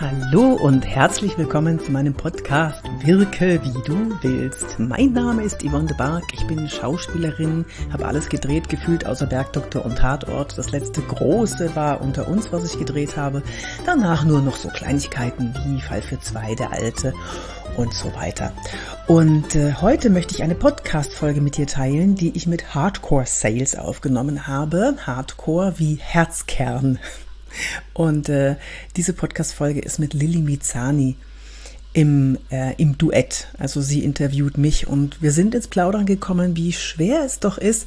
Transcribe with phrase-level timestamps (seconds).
[0.00, 4.78] Hallo und herzlich willkommen zu meinem Podcast Wirke wie du willst.
[4.78, 9.84] Mein Name ist Yvonne de Barg, ich bin Schauspielerin, habe alles gedreht gefühlt außer Bergdoktor
[9.84, 10.56] und Tatort.
[10.56, 13.42] Das letzte große war unter uns, was ich gedreht habe.
[13.86, 17.12] Danach nur noch so Kleinigkeiten wie Fall für zwei, der alte
[17.76, 18.52] und so weiter.
[19.08, 23.74] Und äh, heute möchte ich eine Podcast-Folge mit dir teilen, die ich mit Hardcore Sales
[23.74, 24.94] aufgenommen habe.
[25.04, 27.00] Hardcore wie Herzkern.
[27.94, 28.56] Und äh,
[28.96, 31.16] diese Podcast-Folge ist mit Lilly Mizani
[31.92, 33.48] im, äh, im Duett.
[33.58, 37.86] Also sie interviewt mich und wir sind ins Plaudern gekommen, wie schwer es doch ist,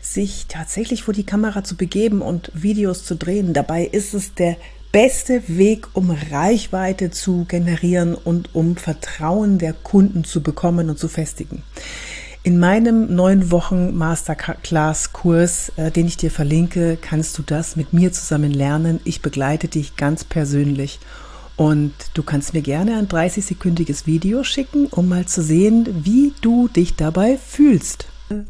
[0.00, 3.52] sich tatsächlich vor die Kamera zu begeben und Videos zu drehen.
[3.52, 4.56] Dabei ist es der
[4.90, 11.08] beste Weg, um Reichweite zu generieren und um Vertrauen der Kunden zu bekommen und zu
[11.08, 11.62] festigen.
[12.44, 18.10] In meinem neun Wochen Masterclass-Kurs, äh, den ich dir verlinke, kannst du das mit mir
[18.10, 18.98] zusammen lernen.
[19.04, 20.98] Ich begleite dich ganz persönlich.
[21.56, 26.66] Und du kannst mir gerne ein 30-sekündiges Video schicken, um mal zu sehen, wie du
[26.66, 28.06] dich dabei fühlst.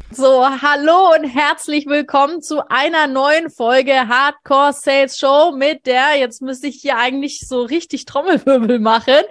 [0.09, 6.41] So, hallo und herzlich willkommen zu einer neuen Folge Hardcore Sales Show mit der, jetzt
[6.41, 9.21] müsste ich hier eigentlich so richtig Trommelwirbel machen,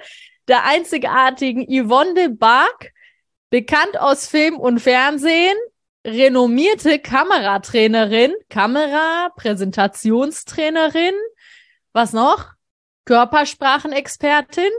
[0.46, 2.91] der einzigartigen Yvonne de Barg
[3.52, 5.56] bekannt aus Film und Fernsehen,
[6.06, 11.12] renommierte Kameratrainerin, Kamera, Präsentationstrainerin,
[11.92, 12.46] was noch?
[13.04, 14.70] Körpersprachenexpertin.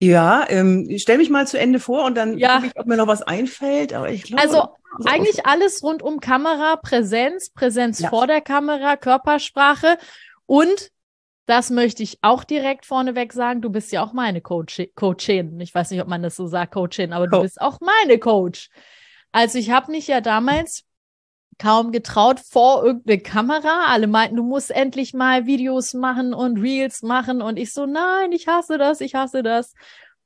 [0.00, 2.54] Ja, ähm, stell mich mal zu Ende vor und dann ja.
[2.54, 3.92] gucke ich, ob mir noch was einfällt.
[3.92, 4.68] Aber ich glaube, also
[5.04, 8.08] eigentlich alles rund um Kamera, Präsenz, Präsenz ja.
[8.08, 9.98] vor der Kamera, Körpersprache
[10.46, 10.90] und
[11.46, 13.62] das möchte ich auch direkt vorneweg sagen.
[13.62, 15.60] Du bist ja auch meine Coach Coachin.
[15.60, 17.42] Ich weiß nicht, ob man das so sagt, Coachin, aber du oh.
[17.42, 18.68] bist auch meine Coach.
[19.30, 20.84] Also ich habe mich ja damals
[21.58, 23.86] kaum getraut vor irgendeine Kamera.
[23.86, 27.40] Alle meinten, du musst endlich mal Videos machen und Reels machen.
[27.40, 29.72] Und ich so, nein, ich hasse das, ich hasse das.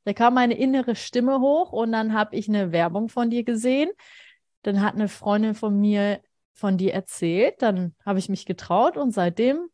[0.04, 3.90] Da kam meine innere Stimme hoch und dann habe ich eine Werbung von dir gesehen.
[4.62, 6.20] Dann hat eine Freundin von mir
[6.54, 7.60] von dir erzählt.
[7.60, 9.68] Dann habe ich mich getraut und seitdem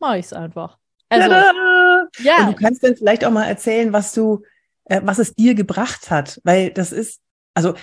[0.00, 0.78] mache ich es einfach.
[1.08, 2.08] Also, Tada!
[2.18, 2.46] ja.
[2.46, 4.42] Und du kannst dann vielleicht auch mal erzählen, was du,
[4.84, 7.20] äh, was es dir gebracht hat, weil das ist,
[7.54, 7.74] also,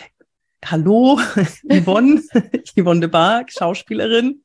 [0.65, 1.19] hallo,
[1.71, 2.21] Yvonne,
[2.79, 4.43] Yvonne de Barg, Schauspielerin,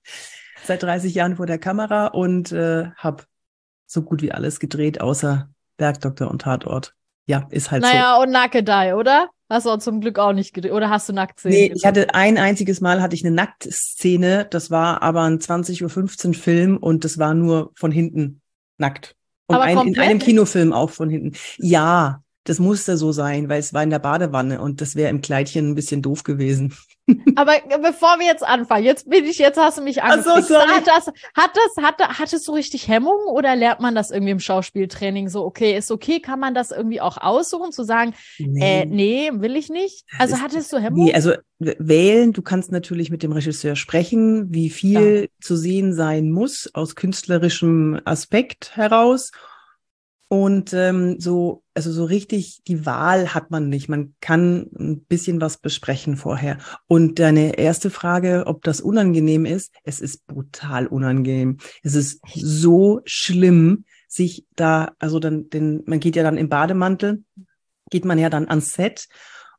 [0.64, 3.24] seit 30 Jahren vor der Kamera und äh, habe
[3.86, 6.94] so gut wie alles gedreht, außer Bergdoktor und Tatort.
[7.26, 7.98] Ja, ist halt naja, so.
[7.98, 9.28] Naja, und Nackedei, oder?
[9.48, 10.72] Hast du auch zum Glück auch nicht gedreht.
[10.72, 11.56] Oder hast du Nacktszenen?
[11.56, 14.46] Nee, ich hatte ein einziges Mal hatte ich eine Nacktszene.
[14.50, 18.40] Das war aber ein 20.15 Uhr Film und das war nur von hinten
[18.78, 19.14] nackt.
[19.46, 21.36] Und ein, in einem Kinofilm auch von hinten.
[21.58, 25.20] Ja, das musste so sein, weil es war in der Badewanne und das wäre im
[25.20, 26.74] Kleidchen ein bisschen doof gewesen.
[27.36, 30.48] Aber bevor wir jetzt anfangen, jetzt bin ich, jetzt hast du mich angefixt.
[30.48, 34.10] So, hat das, hat das, hat, hat es so richtig Hemmungen oder lernt man das
[34.10, 38.14] irgendwie im Schauspieltraining so, okay, ist okay, kann man das irgendwie auch aussuchen, zu sagen,
[38.38, 40.04] nee, äh, nee will ich nicht?
[40.18, 41.06] Also hattest du Hemmungen?
[41.06, 45.28] Nee, also wählen, du kannst natürlich mit dem Regisseur sprechen, wie viel ja.
[45.40, 49.30] zu sehen sein muss aus künstlerischem Aspekt heraus
[50.32, 53.90] und ähm, so, also so richtig die Wahl hat man nicht.
[53.90, 56.56] Man kann ein bisschen was besprechen vorher.
[56.86, 61.58] Und deine erste Frage, ob das unangenehm ist, es ist brutal unangenehm.
[61.82, 67.24] Es ist so schlimm, sich da, also dann, denn man geht ja dann im Bademantel,
[67.90, 69.08] geht man ja dann ans Set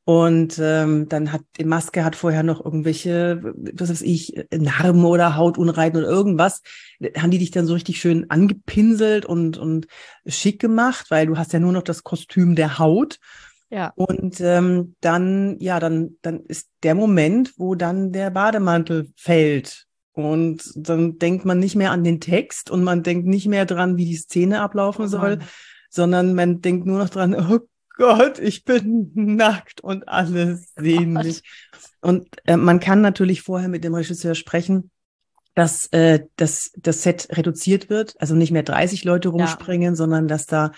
[0.05, 5.37] und ähm, dann hat die Maske hat vorher noch irgendwelche, was weiß ich, Narben oder
[5.37, 6.61] Hautunreiten oder irgendwas.
[7.17, 9.87] Haben die dich dann so richtig schön angepinselt und, und
[10.25, 13.19] schick gemacht, weil du hast ja nur noch das Kostüm der Haut.
[13.69, 13.93] Ja.
[13.95, 19.87] Und ähm, dann, ja, dann, dann ist der Moment, wo dann der Bademantel fällt.
[20.11, 23.97] Und dann denkt man nicht mehr an den Text und man denkt nicht mehr dran,
[23.97, 25.39] wie die Szene ablaufen soll,
[25.89, 27.59] sondern man denkt nur noch dran, oh
[27.95, 31.43] Gott, ich bin nackt und alle sehen mich.
[32.01, 34.89] Und äh, man kann natürlich vorher mit dem Regisseur sprechen,
[35.55, 39.95] dass äh, das, das Set reduziert wird, also nicht mehr 30 Leute rumspringen, ja.
[39.95, 40.71] sondern dass da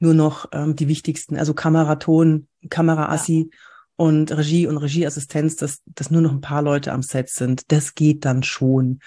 [0.00, 3.58] nur noch ähm, die wichtigsten, also Kameraton, Kameraassi ja.
[3.96, 7.70] und Regie und Regieassistenz, dass, dass nur noch ein paar Leute am Set sind.
[7.70, 9.00] Das geht dann schon.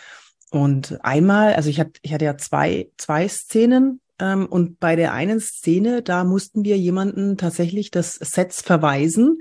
[0.52, 5.14] Und einmal, also ich hatte, ich hatte ja zwei, zwei Szenen ähm, und bei der
[5.14, 9.40] einen Szene, da mussten wir jemanden tatsächlich des Sets verweisen,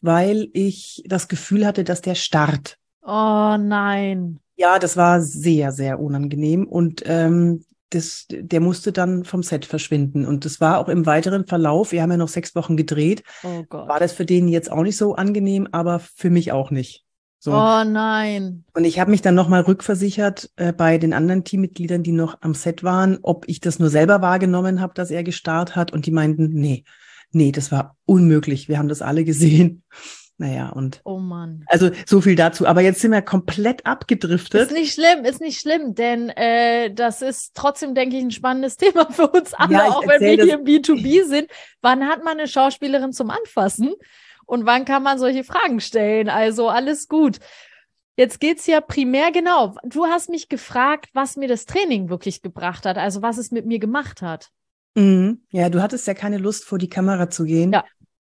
[0.00, 2.78] weil ich das Gefühl hatte, dass der starrt.
[3.02, 4.40] Oh nein.
[4.56, 6.66] Ja, das war sehr, sehr unangenehm.
[6.66, 10.24] Und ähm, das, der musste dann vom Set verschwinden.
[10.24, 13.64] Und das war auch im weiteren Verlauf, wir haben ja noch sechs Wochen gedreht, oh
[13.68, 13.88] Gott.
[13.88, 17.04] war das für den jetzt auch nicht so angenehm, aber für mich auch nicht.
[17.44, 17.50] So.
[17.50, 18.64] Oh nein.
[18.72, 22.54] Und ich habe mich dann nochmal rückversichert äh, bei den anderen Teammitgliedern, die noch am
[22.54, 25.92] Set waren, ob ich das nur selber wahrgenommen habe, dass er gestarrt hat.
[25.92, 26.84] Und die meinten, nee,
[27.32, 28.68] nee, das war unmöglich.
[28.68, 29.82] Wir haben das alle gesehen.
[30.38, 31.02] Naja, und.
[31.04, 31.62] Oh Mann.
[31.66, 32.66] Also so viel dazu.
[32.66, 34.62] Aber jetzt sind wir komplett abgedriftet.
[34.62, 38.76] Ist nicht schlimm, ist nicht schlimm, denn äh, das ist trotzdem, denke ich, ein spannendes
[38.78, 41.48] Thema für uns alle, Ja, auch wenn wir hier im B2B sind.
[41.80, 43.92] Wann hat man eine Schauspielerin zum Anfassen?
[44.46, 46.28] Und wann kann man solche Fragen stellen?
[46.28, 47.38] Also alles gut.
[48.16, 49.74] Jetzt geht's ja primär genau.
[49.84, 53.66] Du hast mich gefragt, was mir das Training wirklich gebracht hat, also was es mit
[53.66, 54.50] mir gemacht hat.
[54.94, 55.42] Mhm.
[55.50, 57.72] Ja, du hattest ja keine Lust, vor die Kamera zu gehen.
[57.72, 57.84] Ja.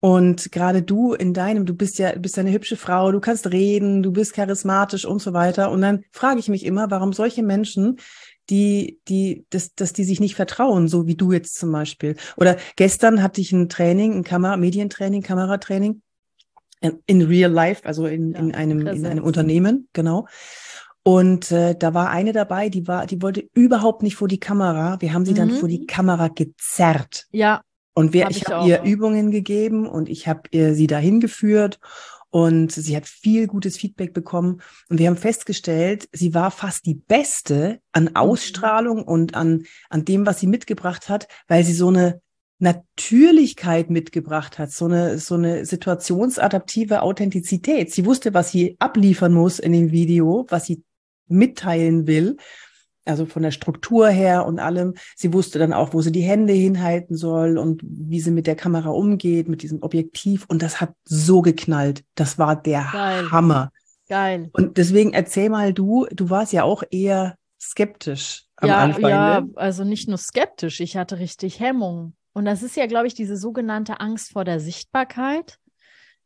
[0.00, 3.18] Und gerade du in deinem, du bist ja, du bist ja eine hübsche Frau, du
[3.18, 5.70] kannst reden, du bist charismatisch und so weiter.
[5.70, 7.98] Und dann frage ich mich immer, warum solche Menschen,
[8.50, 12.16] die, die, dass, dass die sich nicht vertrauen, so wie du jetzt zum Beispiel.
[12.36, 16.02] Oder gestern hatte ich ein Training, ein Kamera, Medientraining, Kameratraining
[16.80, 19.06] in, in real life, also in, Ja, in einem, in Präsenz.
[19.08, 20.26] einem Unternehmen, genau.
[21.02, 25.00] Und äh, da war eine dabei, die war, die wollte überhaupt nicht vor die Kamera.
[25.00, 25.56] Wir haben sie dann Mhm.
[25.56, 27.26] vor die Kamera gezerrt.
[27.30, 27.62] Ja,
[27.94, 31.20] Und wir, Hab ich ich habe ihr Übungen gegeben und ich habe ihr sie dahin
[31.20, 31.78] geführt
[32.30, 34.60] und sie hat viel gutes Feedback bekommen.
[34.88, 40.26] Und wir haben festgestellt, sie war fast die Beste an Ausstrahlung und an, an dem,
[40.26, 42.20] was sie mitgebracht hat, weil sie so eine
[42.58, 47.92] Natürlichkeit mitgebracht hat, so eine, so eine situationsadaptive Authentizität.
[47.92, 50.82] Sie wusste, was sie abliefern muss in dem Video, was sie
[51.28, 52.36] mitteilen will.
[53.08, 54.94] Also von der Struktur her und allem.
[55.16, 58.56] Sie wusste dann auch, wo sie die Hände hinhalten soll und wie sie mit der
[58.56, 60.44] Kamera umgeht, mit diesem Objektiv.
[60.48, 62.04] Und das hat so geknallt.
[62.14, 63.30] Das war der Geil.
[63.30, 63.70] Hammer.
[64.08, 64.50] geil.
[64.52, 69.10] Und deswegen erzähl mal du, du warst ja auch eher skeptisch am ja, Anfang.
[69.10, 69.50] ja, Ne?
[69.56, 72.14] also nicht nur skeptisch, ich hatte richtig Hemmung.
[72.32, 75.58] Und das ist ja, glaube ich, diese sogenannte Angst vor der Sichtbarkeit.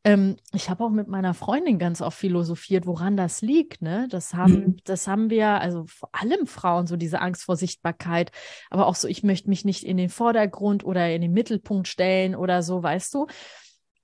[0.05, 3.83] Ähm, ich habe auch mit meiner Freundin ganz oft philosophiert, woran das liegt.
[3.83, 4.09] Ne?
[4.11, 4.77] Das haben, Mhm.
[4.85, 8.33] das haben wir, also vor allem Frauen, so diese Angst vor Sichtbarkeit,
[8.71, 12.35] aber auch so, ich möchte mich nicht in den Vordergrund oder in den Mittelpunkt stellen
[12.35, 13.27] oder so, weißt du.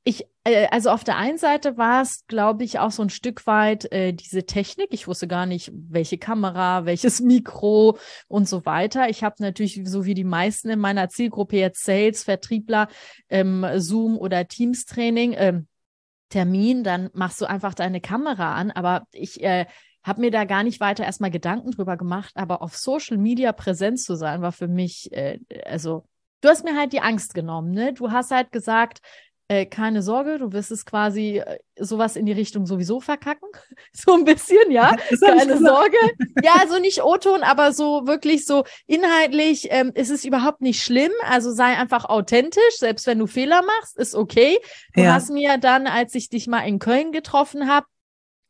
[0.04, 3.46] Ich, äh, also auf der einen Seite war es, glaube ich, auch so ein Stück
[3.48, 4.88] weit äh, diese Technik.
[4.92, 7.98] Ich wusste gar nicht, welche Kamera, welches Mikro
[8.28, 9.08] und so weiter.
[9.10, 12.86] Ich habe natürlich, so wie die meisten in meiner Zielgruppe jetzt Sales, Vertriebler,
[13.28, 15.66] ähm, Zoom oder Teams-Training, ähm,
[16.28, 18.70] Termin, dann machst du einfach deine Kamera an.
[18.70, 19.66] Aber ich äh,
[20.02, 22.32] habe mir da gar nicht weiter erstmal Gedanken drüber gemacht.
[22.34, 26.04] Aber auf Social Media präsent zu sein, war für mich, äh, also
[26.40, 27.72] du hast mir halt die Angst genommen.
[27.72, 27.92] Ne?
[27.92, 29.00] Du hast halt gesagt,
[29.48, 33.48] äh, keine Sorge, du wirst es quasi äh, sowas in die Richtung sowieso verkacken.
[33.92, 34.94] so ein bisschen, ja.
[35.20, 35.58] Keine.
[35.58, 35.96] Sorge.
[36.44, 41.10] Ja, also nicht O-Ton, aber so wirklich so inhaltlich ähm, ist es überhaupt nicht schlimm.
[41.26, 44.58] Also sei einfach authentisch, selbst wenn du Fehler machst, ist okay.
[44.94, 45.14] Du Ja.
[45.14, 47.86] hast mir dann, als ich dich mal in Köln getroffen habe,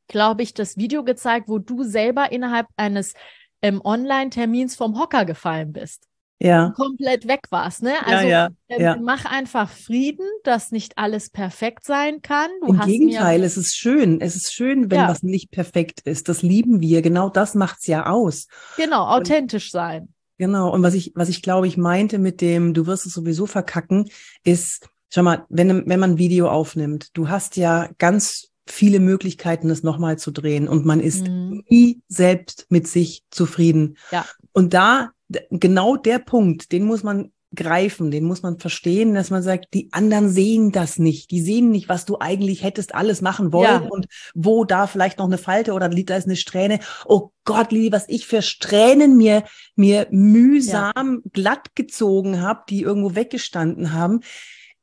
[0.08, 3.14] glaube ich, das Video gezeigt, wo du selber innerhalb eines
[3.62, 6.07] ähm, Online-Termins vom Hocker gefallen bist.
[6.40, 7.90] Ja, Komplett weg warst, ne?
[7.94, 8.48] ja, Also ja.
[8.68, 8.96] ähm, ja.
[8.96, 12.48] mach einfach Frieden, dass nicht alles perfekt sein kann.
[12.64, 14.20] Du Im Gegenteil, es ist schön.
[14.20, 15.08] Es ist schön, wenn Ja.
[15.08, 16.28] was nicht perfekt ist.
[16.28, 17.02] Das lieben wir.
[17.02, 18.46] Genau das macht's ja aus.
[18.76, 20.14] genau, authentisch sein.
[20.38, 20.72] Genau.
[20.72, 24.08] Und was ich, was ich glaube, ich meinte mit dem, du wirst es sowieso verkacken,
[24.44, 29.70] ist, schau mal, wenn, wenn man ein Video aufnimmt, du hast ja ganz viele Möglichkeiten,
[29.70, 31.64] es nochmal zu drehen und man ist Mhm.
[31.68, 33.96] nie selbst mit sich zufrieden.
[34.12, 34.24] Ja.
[34.52, 35.10] Und da,
[35.50, 39.88] genau der Punkt, den muss man greifen, den muss man verstehen, dass man sagt, die
[39.92, 41.30] anderen sehen das nicht.
[41.30, 43.88] Die sehen nicht, was du eigentlich hättest alles machen wollen Ja.
[43.88, 46.78] und wo da vielleicht noch eine Falte oder da ist eine Strähne.
[47.06, 49.44] Oh Gott, Lili, was ich für Strähnen mir,
[49.76, 54.20] mir mühsam glatt gezogen habe, die irgendwo weggestanden haben.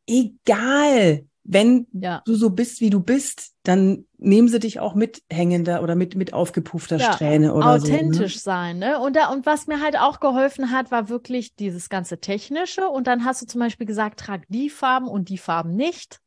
[0.08, 1.25] Egal.
[1.44, 2.24] Wenn Ja.
[2.25, 6.15] du so bist, wie du bist, dann nehmen sie dich auch mit hängender oder mit,
[6.15, 7.88] mit aufgepuffter Ja, Strähne oder so.
[7.88, 9.00] authentisch sein, ne?
[9.00, 12.89] Und da, und was mir halt auch geholfen hat, war wirklich dieses ganze Technische.
[12.89, 16.20] Und dann hast du zum Beispiel gesagt, trag die Farben und die Farben nicht.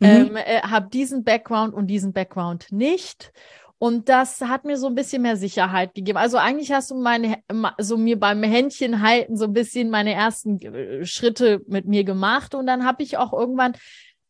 [0.00, 0.06] Mhm.
[0.06, 3.32] Ähm, äh, hab diesen Background und diesen Background nicht.
[3.80, 6.18] Und das hat mir so ein bisschen mehr Sicherheit gegeben.
[6.18, 7.36] Also eigentlich hast du meine,
[7.78, 12.54] so mir beim Händchen halten so ein bisschen meine ersten äh, Schritte mit mir gemacht.
[12.54, 13.74] Und dann habe ich auch irgendwann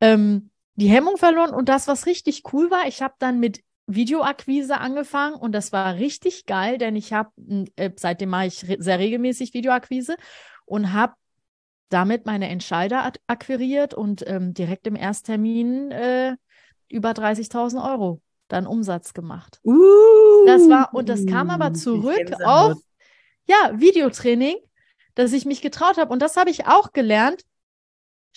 [0.00, 1.50] ähm, die Hemmung verloren.
[1.50, 5.94] Und das, was richtig cool war, ich habe dann mit Videoakquise angefangen und das war
[5.94, 7.30] richtig geil, denn ich habe,
[7.76, 10.16] äh, seitdem mache ich re sehr regelmäßig Videoakquise
[10.66, 11.14] und habe
[11.88, 16.36] damit meine Entscheider ak- akquiriert und ähm, direkt im Ersttermin äh,
[16.88, 19.58] über 30.000 Euro dann Umsatz gemacht.
[19.64, 22.76] Uh, Das war, und das kam aber die zurück auf,
[23.46, 24.56] ja, Videotraining,
[25.14, 26.12] dass ich mich getraut habe.
[26.12, 27.42] Und das habe ich auch gelernt.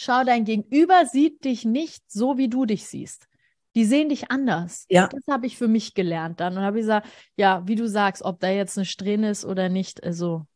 [0.04, 3.28] Schau, dein Gegenüber sieht dich nicht so, wie du dich siehst.
[3.76, 4.88] Die sehen dich anders.
[4.90, 5.08] Ja.
[5.08, 6.58] Das habe ich für mich gelernt dann.
[6.58, 9.70] Und habe ich gesagt, ja, wie du sagst, ob da jetzt eine Strähne ist oder
[9.70, 10.48] nicht, also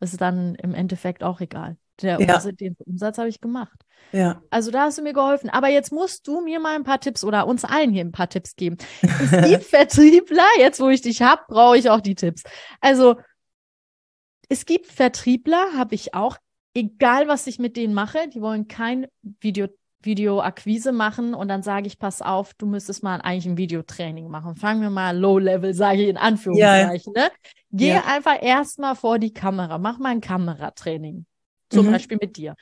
[0.00, 1.76] ist dann im Endeffekt auch egal.
[2.02, 2.34] Der Ja.
[2.34, 3.78] Umsatz, den Umsatz habe ich gemacht.
[4.10, 4.42] Ja.
[4.50, 5.48] Also da hast du mir geholfen.
[5.48, 8.28] Aber jetzt musst du mir mal ein paar Tipps oder uns allen hier ein paar
[8.28, 8.78] Tipps geben.
[9.02, 12.42] Es gibt Vertriebler, jetzt wo ich dich habe, brauche ich auch die Tipps.
[12.80, 13.14] Also
[14.48, 16.36] es gibt Vertriebler, habe ich auch,
[16.78, 19.06] egal was ich mit denen mache, die wollen kein
[19.40, 19.68] Video,
[20.02, 24.54] Videoakquise machen und dann sage ich, pass auf, du müsstest mal eigentlich ein Videotraining machen.
[24.54, 27.12] Fangen wir mal Low-Level, sage ich in Anführungszeichen.
[27.14, 27.30] Ne?
[27.72, 28.04] Geh Ja.
[28.06, 31.26] einfach erstmal vor die Kamera, mach mal ein Kameratraining.
[31.70, 31.92] Zum Mhm.
[31.92, 32.54] Beispiel mit dir.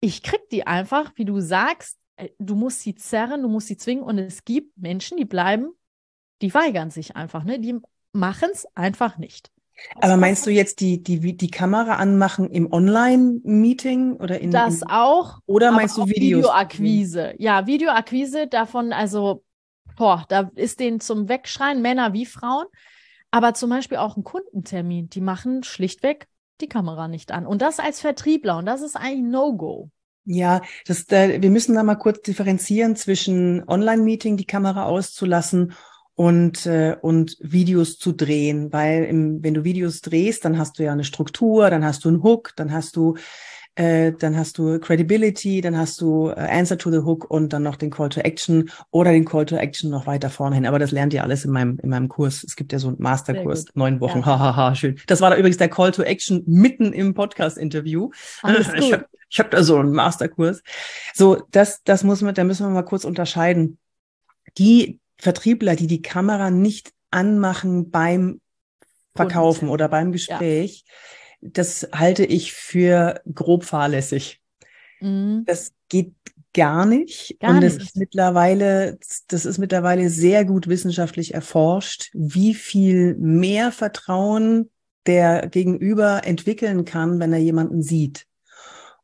[0.00, 3.76] Ich krieg die einfach, wie du sagst, äh, du musst sie zerren, du musst sie
[3.76, 5.70] zwingen und es gibt Menschen, die bleiben,
[6.42, 7.58] die weigern sich einfach, ne?
[7.58, 7.80] Die
[8.12, 9.50] machen es einfach nicht.
[9.96, 14.90] Aber meinst du jetzt die, die, die Kamera anmachen im Online-Meeting oder in, das in
[14.90, 15.38] auch?
[15.46, 16.44] oder meinst du Videos?
[16.44, 17.34] Videoakquise.
[17.38, 19.44] Ja, Videoakquise davon, also,
[19.96, 22.66] boah, da ist denen zum Wegschreien, Männer wie Frauen.
[23.30, 26.28] Aber zum Beispiel auch ein Kundentermin, die machen schlichtweg
[26.60, 27.46] die Kamera nicht an.
[27.46, 28.58] Und das als Vertriebler.
[28.58, 29.90] Und das ist eigentlich No-Go.
[30.24, 35.72] Ja, das, da, wir müssen da mal kurz differenzieren zwischen Online-Meeting, die Kamera auszulassen
[36.18, 40.82] und, äh, und Videos zu drehen, weil im, wenn du Videos drehst, dann hast du
[40.82, 43.14] ja eine Struktur, dann hast du einen Hook, dann hast du
[43.76, 47.62] äh, dann hast du Credibility, dann hast du äh, Answer to the Hook und dann
[47.62, 50.66] noch den Call to Action oder den Call to Action noch weiter vorne hin.
[50.66, 52.42] Aber das lernt ihr alles in meinem, in meinem Kurs.
[52.42, 54.18] Es gibt ja so einen Masterkurs, neun Wochen.
[54.18, 54.26] Ja.
[54.40, 54.98] Hahaha, schön.
[55.06, 58.10] Das war da übrigens der Call to Action mitten im Podcast-Interview.
[58.76, 60.64] Ich habe ich hab da so einen Masterkurs.
[61.14, 63.78] So, das, das muss man, da müssen wir mal kurz unterscheiden.
[64.56, 68.40] Die Vertriebler, die die Kamera nicht anmachen beim
[69.14, 69.74] Verkaufen Kundentermin.
[69.74, 70.84] oder beim Gespräch,
[71.40, 74.40] das halte ich für grob fahrlässig.
[75.00, 75.44] Mhm.
[75.46, 76.14] Das geht
[76.54, 77.38] gar nicht.
[77.40, 77.86] Gar und es nicht.
[77.86, 78.98] ist mittlerweile,
[79.28, 84.70] das ist mittlerweile sehr gut wissenschaftlich erforscht, wie viel mehr Vertrauen
[85.06, 88.26] der Gegenüber entwickeln kann, wenn er jemanden sieht.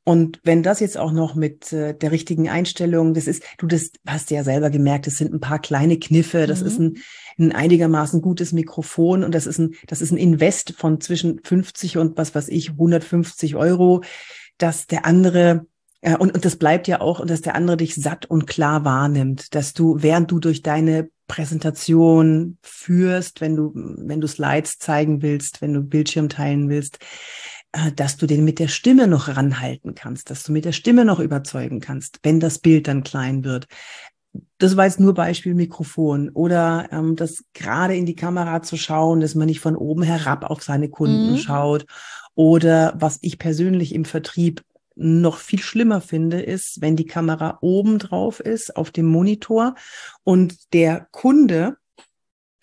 [0.05, 3.91] Und wenn das jetzt auch noch mit äh, der richtigen Einstellung, das ist, du das
[4.07, 6.67] hast ja selber gemerkt, das sind ein paar kleine Kniffe, das Mhm.
[6.67, 6.97] ist ein,
[7.39, 11.97] ein einigermaßen gutes Mikrofon und das ist ein, das ist ein Invest von zwischen 50
[11.97, 14.03] und was weiß ich, 150 Euro,
[14.59, 15.67] dass der andere
[16.03, 18.85] äh, und, und das bleibt ja auch, und dass der andere dich satt und klar
[18.85, 25.23] wahrnimmt, dass du, während du durch deine Präsentation führst, wenn du, wenn du Slides zeigen
[25.23, 26.99] willst, wenn du Bildschirm teilen willst,
[27.97, 31.21] dass du den mit der Stimme noch ranhalten kannst, dass du mit der Stimme noch
[31.21, 33.66] überzeugen kannst, wenn das Bild dann klein wird.
[34.59, 39.21] Das war jetzt nur Beispiel Mikrofon oder ähm, das gerade in die Kamera zu schauen,
[39.21, 41.37] dass man nicht von oben herab auf seine Kunden Mhm.
[41.37, 41.87] schaut
[42.35, 44.62] oder was ich persönlich im Vertrieb
[44.97, 49.75] noch viel schlimmer finde, ist, wenn die Kamera oben drauf ist auf dem Monitor
[50.23, 51.76] und der Kunde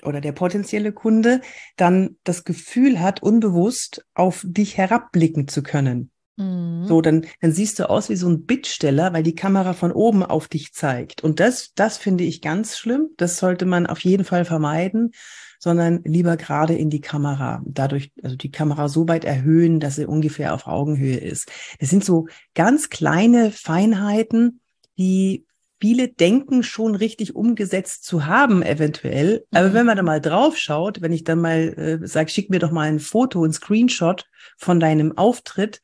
[0.03, 1.41] oder der potenzielle Kunde
[1.77, 6.11] dann das Gefühl hat, unbewusst auf dich herabblicken zu können.
[6.37, 6.85] Mhm.
[6.85, 10.23] So, dann, dann siehst du aus wie so ein Bittsteller, weil die Kamera von oben
[10.23, 11.23] auf dich zeigt.
[11.23, 13.09] Und das, das finde ich ganz schlimm.
[13.17, 15.11] Das sollte man auf jeden Fall vermeiden,
[15.59, 17.61] sondern lieber gerade in die Kamera.
[17.65, 21.51] Dadurch, also die Kamera so weit erhöhen, dass sie ungefähr auf Augenhöhe ist.
[21.79, 24.61] Das sind so ganz kleine Feinheiten,
[24.97, 25.45] die
[25.81, 29.45] viele denken schon richtig umgesetzt zu haben, eventuell.
[29.51, 29.73] Aber Mhm.
[29.73, 32.71] wenn man da mal drauf schaut, wenn ich dann mal äh, sage, schick mir doch
[32.71, 34.25] mal ein Foto, ein Screenshot
[34.57, 35.81] von deinem Auftritt,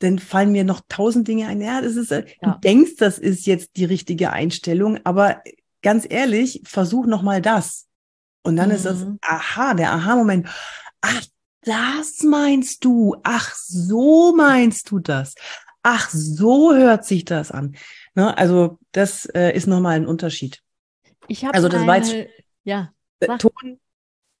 [0.00, 1.60] dann fallen mir noch tausend Dinge ein.
[1.60, 2.52] Ja, das ist, äh, Ja.
[2.54, 5.42] du denkst, das ist jetzt die richtige Einstellung, aber
[5.82, 7.86] ganz ehrlich, versuch noch mal das.
[8.42, 9.18] Und dann ist das Mhm.
[9.22, 10.48] Aha, der Aha-Moment.
[11.00, 11.22] Ach,
[11.62, 13.16] das meinst du.
[13.22, 15.34] Ach, so meinst du das.
[15.82, 17.76] Ach, so hört sich das an.
[18.14, 18.36] Ne?
[18.36, 20.62] Also das äh, ist nochmal ein Unterschied.
[21.28, 22.28] Ich habe Also das war jetzt- eine,
[22.64, 23.38] ja, Äh, Sag.
[23.40, 23.80] Ton,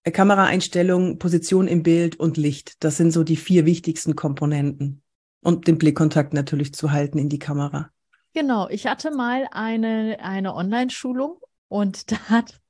[0.02, 2.82] äh, Kameraeinstellung, Position im Bild und Licht.
[2.84, 5.02] Das sind so die vier wichtigsten Komponenten.
[5.42, 7.90] Und den Blickkontakt natürlich zu halten in die Kamera.
[8.32, 11.38] Genau, ich hatte mal eine, eine Online-Schulung
[11.68, 12.60] und da hat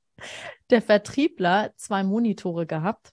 [0.69, 3.11] der Vertriebler zwei Monitore gehabt,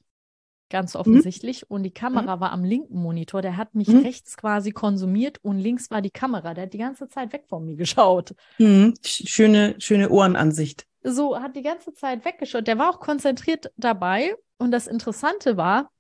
[0.73, 3.41] ganz offensichtlich, und die Kamera war am linken Monitor.
[3.43, 4.00] Der hat mich Mhm.
[4.00, 6.55] rechts quasi konsumiert und links war die Kamera.
[6.55, 8.35] Der hat die ganze Zeit weg von mir geschaut.
[8.59, 8.95] Mhm.
[9.05, 10.87] Sch- Schöne, schöne Ohrenansicht.
[11.05, 12.67] So, hat die ganze Zeit weggeschaut.
[12.67, 14.35] Der war auch konzentriert dabei.
[14.59, 15.91] Und das Interessante war,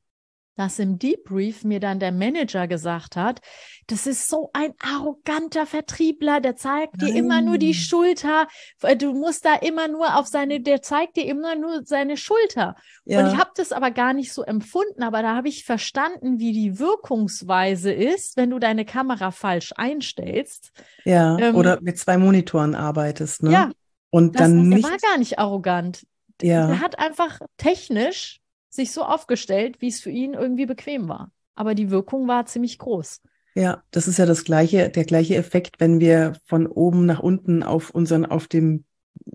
[0.56, 3.40] dass im Debrief mir dann der Manager gesagt hat,
[3.86, 7.74] das ist so ein arroganter Vertriebler, der zeigt dir immer nur die Nein.
[7.74, 8.46] Schulter,
[8.82, 12.76] äh, du musst da immer nur auf seine, der zeigt dir immer nur seine Schulter.
[13.04, 16.52] Und ich habe das aber gar nicht so empfunden, aber da habe ich verstanden, wie
[16.52, 20.72] die Wirkungsweise ist, wenn du deine Kamera falsch einstellst.
[21.04, 21.38] ja.
[21.38, 23.42] ähm, Oder mit zwei Monitoren arbeitest.
[23.42, 23.52] Ne?
[23.52, 23.70] Ja,
[24.10, 24.84] Und das, dann nicht.
[24.84, 26.06] Er war gar nicht arrogant.
[26.40, 26.68] Ja.
[26.68, 28.41] Er hat einfach technisch
[28.72, 31.30] sich so aufgestellt, wie es für ihn irgendwie bequem war.
[31.54, 33.20] Aber die Wirkung war ziemlich groß.
[33.54, 37.62] Ja, das ist ja das gleiche, der gleiche Effekt, wenn wir von oben nach unten
[37.62, 38.84] auf unseren, auf dem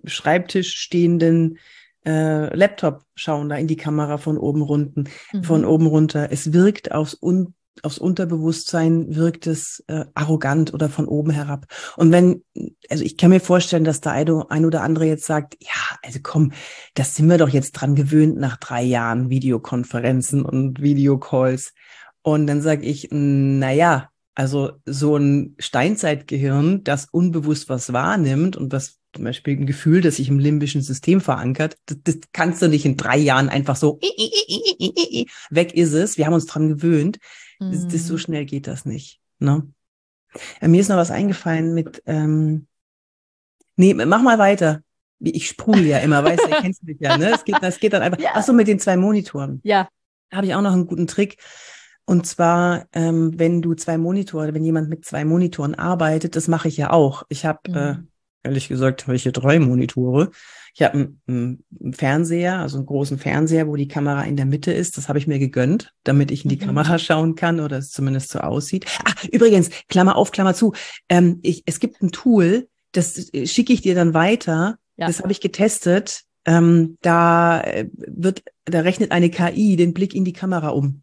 [0.04, 1.58] Schreibtisch stehenden
[2.04, 5.44] äh, Laptop schauen, da in die Kamera von oben runter, mhm.
[5.44, 6.28] von oben runter.
[6.32, 11.66] Es wirkt aufs, Un aufs Unterbewusstsein, wirkt es äh, arrogant oder von oben herab.
[11.96, 12.42] Und wenn,
[12.88, 16.52] also ich kann mir vorstellen, dass der ein oder andere jetzt sagt, ja, also komm,
[16.94, 21.74] das sind wir doch jetzt dran gewöhnt nach drei Jahren Videokonferenzen und Videocalls.
[22.22, 28.72] Und dann sage ich, na ja, also so ein Steinzeitgehirn, das unbewusst was wahrnimmt und
[28.72, 32.68] was zum Beispiel ein Gefühl, das sich im limbischen System verankert, das, das kannst du
[32.68, 33.98] nicht in drei Jahren einfach so
[35.50, 36.18] weg ist es.
[36.18, 37.18] Wir haben uns dran gewöhnt.
[37.58, 38.18] Das, das, so mhm.
[38.18, 39.20] schnell geht das nicht.
[39.40, 39.66] Ne?
[40.60, 42.67] Äh, mir ist noch was eingefallen mit, ähm,
[43.78, 44.82] nee, mach mal weiter.
[45.20, 47.32] Ich sprudel ja immer, weißt du, kennst mich ja, ne?
[47.34, 48.20] Es geht, das geht dann einfach.
[48.20, 48.30] Ja.
[48.34, 49.60] Ach so, mit den zwei Monitoren.
[49.64, 49.88] Ja.
[50.30, 51.38] Da habe ich auch noch einen guten Trick.
[52.04, 56.68] Und zwar, ähm, wenn du zwei Monitore, wenn jemand mit zwei Monitoren arbeitet, das mache
[56.68, 57.24] ich ja auch.
[57.28, 58.08] Ich habe, äh, mhm.
[58.44, 60.30] äh, ehrlich gesagt, habe ich hier drei Monitore.
[60.74, 60.94] Ich habe
[61.26, 64.96] einen, einen, Fernseher, also einen großen Fernseher, wo die Kamera in der Mitte ist.
[64.96, 66.66] Das habe ich mir gegönnt, damit ich in die mhm.
[66.66, 68.86] Kamera schauen kann oder es zumindest so aussieht.
[69.04, 70.72] Ach, übrigens, Klammer auf, Klammer zu.
[71.08, 72.68] Ähm, ich, es gibt ein Tool,
[72.98, 74.78] das äh, schicke ich dir dann weiter.
[74.96, 75.06] Ja.
[75.06, 76.24] Das habe ich getestet.
[76.44, 81.02] Ähm, da äh, wird, da rechnet eine KI den Blick in die Kamera um.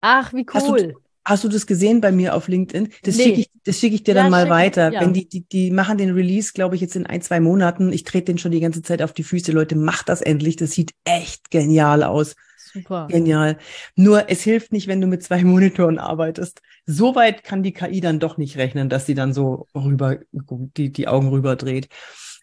[0.00, 0.54] Ach, wie cool.
[0.54, 0.92] Hast du,
[1.24, 2.88] hast du das gesehen bei mir auf LinkedIn?
[3.02, 3.24] Das nee.
[3.24, 4.92] schicke ich, das schicke ich dir ja, dann mal weiter.
[4.92, 5.00] Ja.
[5.00, 7.92] Wenn die, die, die machen den Release, glaube ich, jetzt in ein, zwei Monaten.
[7.92, 9.52] Ich trete den schon die ganze Zeit auf die Füße.
[9.52, 10.56] Leute, macht das endlich.
[10.56, 12.34] Das sieht echt genial aus.
[12.74, 13.06] Super.
[13.08, 13.56] Genial.
[13.94, 16.60] Nur es hilft nicht, wenn du mit zwei Monitoren arbeitest.
[16.86, 20.92] So weit kann die KI dann doch nicht rechnen, dass sie dann so rüber, die,
[20.92, 21.88] die Augen rüber dreht.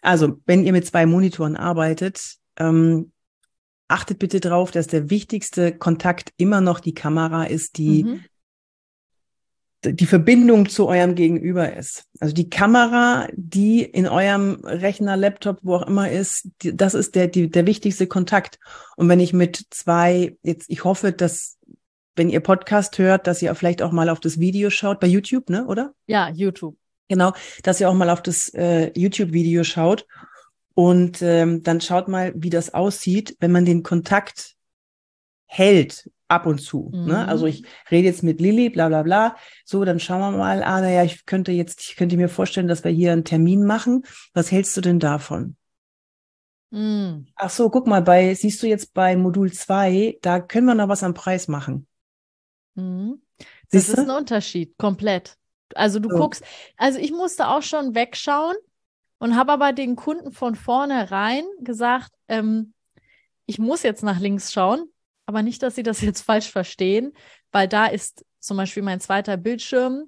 [0.00, 3.12] Also, wenn ihr mit zwei Monitoren arbeitet, ähm,
[3.88, 8.24] achtet bitte darauf, dass der wichtigste Kontakt immer noch die Kamera ist, die mhm.
[9.84, 12.04] Die Verbindung zu eurem Gegenüber ist.
[12.20, 17.14] Also die Kamera, die in eurem Rechner, Laptop, wo auch immer ist, die, das ist
[17.14, 18.58] der, die, der wichtigste Kontakt.
[18.96, 21.58] Und wenn ich mit zwei, jetzt, ich hoffe, dass
[22.14, 25.50] wenn ihr Podcast hört, dass ihr vielleicht auch mal auf das Video schaut, bei YouTube,
[25.50, 25.94] ne, oder?
[26.06, 26.76] Ja, YouTube.
[27.08, 30.06] Genau, dass ihr auch mal auf das äh, YouTube-Video schaut
[30.74, 34.56] und ähm, dann schaut mal, wie das aussieht, wenn man den Kontakt
[35.46, 36.90] hält ab und zu.
[36.92, 36.98] Ne?
[36.98, 37.06] Mhm.
[37.06, 37.28] Ne?
[37.28, 39.36] Also ich rede jetzt mit Lilly, bla bla bla.
[39.64, 42.84] So, dann schauen wir mal, ah, naja, ich könnte jetzt, ich könnte mir vorstellen, dass
[42.84, 44.04] wir hier einen Termin machen.
[44.34, 45.56] Was hältst du denn davon?
[46.70, 47.26] Mhm.
[47.36, 50.88] Ach so, guck mal, bei, siehst du jetzt bei Modul 2, da können wir noch
[50.88, 51.86] was am Preis machen.
[52.74, 53.22] Mhm.
[53.70, 55.36] Das ist ein Unterschied, komplett.
[55.74, 56.16] Also du so.
[56.16, 56.44] guckst,
[56.76, 58.56] also ich musste auch schon wegschauen,
[59.22, 62.74] und habe aber den Kunden von vornherein gesagt, ähm,
[63.46, 64.91] ich muss jetzt nach links schauen,
[65.32, 67.12] aber nicht, dass sie das jetzt falsch verstehen,
[67.50, 70.04] weil da ist zum Beispiel mein zweiter Bildschirm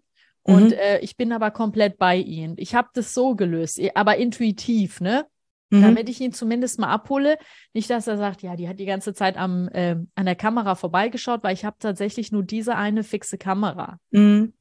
[0.46, 0.54] mhm.
[0.54, 2.54] und äh, ich bin aber komplett bei ihnen.
[2.58, 5.26] Ich habe das so gelöst, aber intuitiv, ne?
[5.70, 5.82] Mhm.
[5.82, 7.38] Damit ich ihn zumindest mal abhole.
[7.72, 10.74] Nicht, dass er sagt, ja, die hat die ganze Zeit am, äh, an der Kamera
[10.74, 13.98] vorbeigeschaut, weil ich habe tatsächlich nur diese eine fixe Kamera.
[14.10, 14.52] Mhm.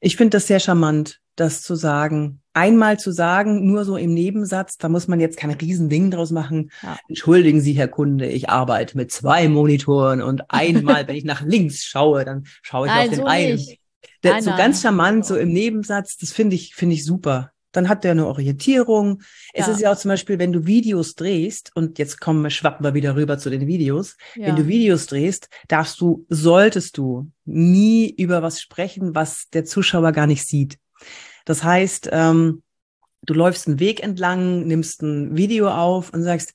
[0.00, 4.78] Ich finde das sehr charmant, das zu sagen einmal zu sagen, nur so im Nebensatz,
[4.78, 6.70] da muss man jetzt kein Riesending draus machen.
[6.82, 6.96] Ja.
[7.08, 11.84] Entschuldigen Sie, Herr Kunde, ich arbeite mit zwei Monitoren und einmal, wenn ich nach links
[11.84, 13.60] schaue, dann schaue ich Nein, auf den so einen.
[14.22, 17.50] Der, so ganz charmant, so im Nebensatz, das finde ich, finde ich super.
[17.72, 19.20] Dann hat der eine Orientierung.
[19.52, 19.72] Es ja.
[19.72, 22.94] ist ja auch zum Beispiel, wenn du Videos drehst, und jetzt kommen wir, schwappen wir
[22.94, 24.16] wieder rüber zu den Videos.
[24.36, 24.46] Ja.
[24.46, 30.12] Wenn du Videos drehst, darfst du, solltest du nie über was sprechen, was der Zuschauer
[30.12, 30.78] gar nicht sieht.
[31.44, 32.62] Das heißt, ähm,
[33.22, 36.54] du läufst einen Weg entlang, nimmst ein Video auf und sagst,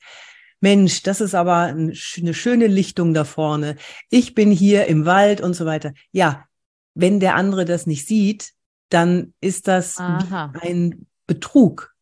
[0.61, 3.77] Mensch, das ist aber eine schöne Lichtung da vorne.
[4.09, 5.93] Ich bin hier im Wald und so weiter.
[6.11, 6.45] Ja,
[6.95, 8.51] wenn der andere das nicht sieht,
[8.89, 11.95] dann ist das ein Betrug.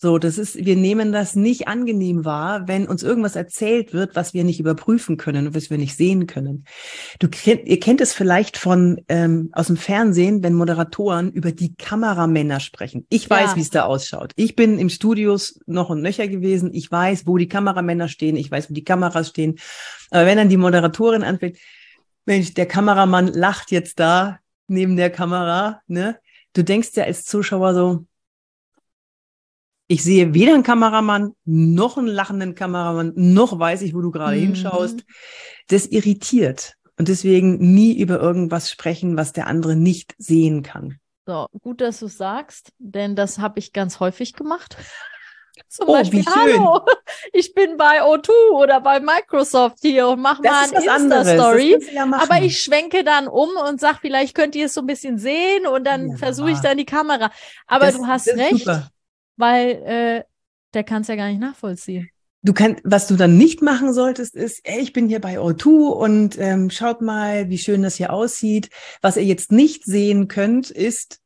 [0.00, 4.32] So, das ist, wir nehmen das nicht angenehm wahr, wenn uns irgendwas erzählt wird, was
[4.32, 6.66] wir nicht überprüfen können, was wir nicht sehen können.
[7.18, 11.74] Du kennt, ihr kennt es vielleicht von ähm, aus dem Fernsehen, wenn Moderatoren über die
[11.74, 13.06] Kameramänner sprechen.
[13.08, 13.56] Ich weiß, ja.
[13.56, 14.34] wie es da ausschaut.
[14.36, 16.70] Ich bin im Studios noch und nöcher gewesen.
[16.72, 18.36] Ich weiß, wo die Kameramänner stehen.
[18.36, 19.58] Ich weiß, wo die Kameras stehen.
[20.10, 21.58] Aber wenn dann die Moderatorin anfängt,
[22.24, 26.20] Mensch, der Kameramann lacht jetzt da neben der Kamera, ne?
[26.52, 28.06] Du denkst ja als Zuschauer so,
[29.88, 34.36] ich sehe weder einen Kameramann, noch einen lachenden Kameramann, noch weiß ich, wo du gerade
[34.36, 34.42] mhm.
[34.42, 35.04] hinschaust.
[35.68, 36.74] Das irritiert.
[36.98, 40.98] Und deswegen nie über irgendwas sprechen, was der andere nicht sehen kann.
[41.26, 44.76] So, gut, dass du sagst, denn das habe ich ganz häufig gemacht.
[45.68, 46.82] Zum oh, Beispiel, hallo,
[47.32, 51.78] ich bin bei O2 oder bei Microsoft hier und mach das mal eine Insta-Story.
[51.92, 55.18] Ja aber ich schwenke dann um und sag, vielleicht könnt ihr es so ein bisschen
[55.18, 56.16] sehen und dann ja.
[56.16, 57.32] versuche ich dann die Kamera.
[57.66, 58.88] Aber das, du hast recht, super.
[59.38, 60.22] Weil äh,
[60.74, 62.10] der kann es ja gar nicht nachvollziehen.
[62.42, 65.90] Du kannst, was du dann nicht machen solltest, ist, ey, ich bin hier bei O2
[65.90, 68.70] und ähm, schaut mal, wie schön das hier aussieht.
[69.02, 71.20] Was ihr jetzt nicht sehen könnt, ist,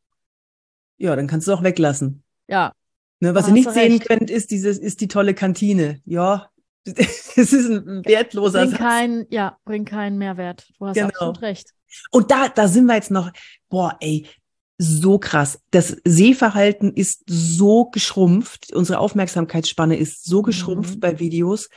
[0.96, 2.22] ja, dann kannst du auch weglassen.
[2.48, 2.72] Ja,
[3.22, 6.00] Ne, was ihr nicht sehen könnt, ist dieses, ist die tolle Kantine.
[6.04, 6.50] Ja,
[6.84, 8.80] es ist ein wertloser bring Satz.
[8.80, 10.66] Kein, ja, bringt keinen Mehrwert.
[10.76, 11.06] Du hast genau.
[11.06, 11.70] absolut recht.
[12.10, 13.30] Und da, da sind wir jetzt noch,
[13.68, 14.26] boah, ey,
[14.82, 15.60] so krass.
[15.70, 18.74] Das Sehverhalten ist so geschrumpft.
[18.74, 21.00] Unsere Aufmerksamkeitsspanne ist so geschrumpft mhm.
[21.00, 21.68] bei Videos.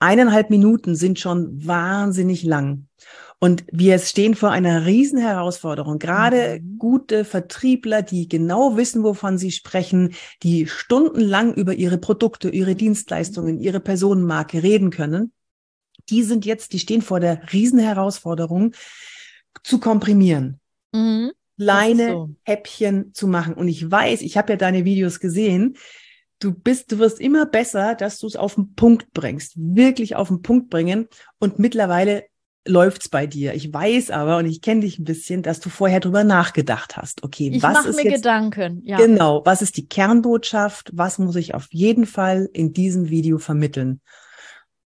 [0.00, 2.86] Eineinhalb Minuten sind schon wahnsinnig lang.
[3.40, 5.98] Und wir stehen vor einer riesen Herausforderung.
[5.98, 6.78] Gerade mhm.
[6.78, 13.60] gute Vertriebler, die genau wissen, wovon sie sprechen, die stundenlang über ihre Produkte, ihre Dienstleistungen,
[13.60, 15.32] ihre Personenmarke reden können,
[16.08, 18.72] die sind jetzt, die stehen vor der riesen Herausforderung,
[19.62, 20.60] zu komprimieren.
[20.92, 21.32] Mhm.
[21.58, 22.30] Kleine so.
[22.44, 23.54] Häppchen zu machen.
[23.54, 25.76] Und ich weiß, ich habe ja deine Videos gesehen,
[26.38, 30.28] du bist, du wirst immer besser, dass du es auf den Punkt bringst, wirklich auf
[30.28, 31.08] den Punkt bringen.
[31.38, 32.24] Und mittlerweile
[32.66, 33.54] läuft's bei dir.
[33.54, 37.24] Ich weiß aber und ich kenne dich ein bisschen, dass du vorher drüber nachgedacht hast.
[37.24, 38.82] Okay, ich was ist mir jetzt, Gedanken.
[38.84, 38.98] Ja.
[38.98, 40.90] Genau, was ist die Kernbotschaft?
[40.92, 44.00] Was muss ich auf jeden Fall in diesem Video vermitteln?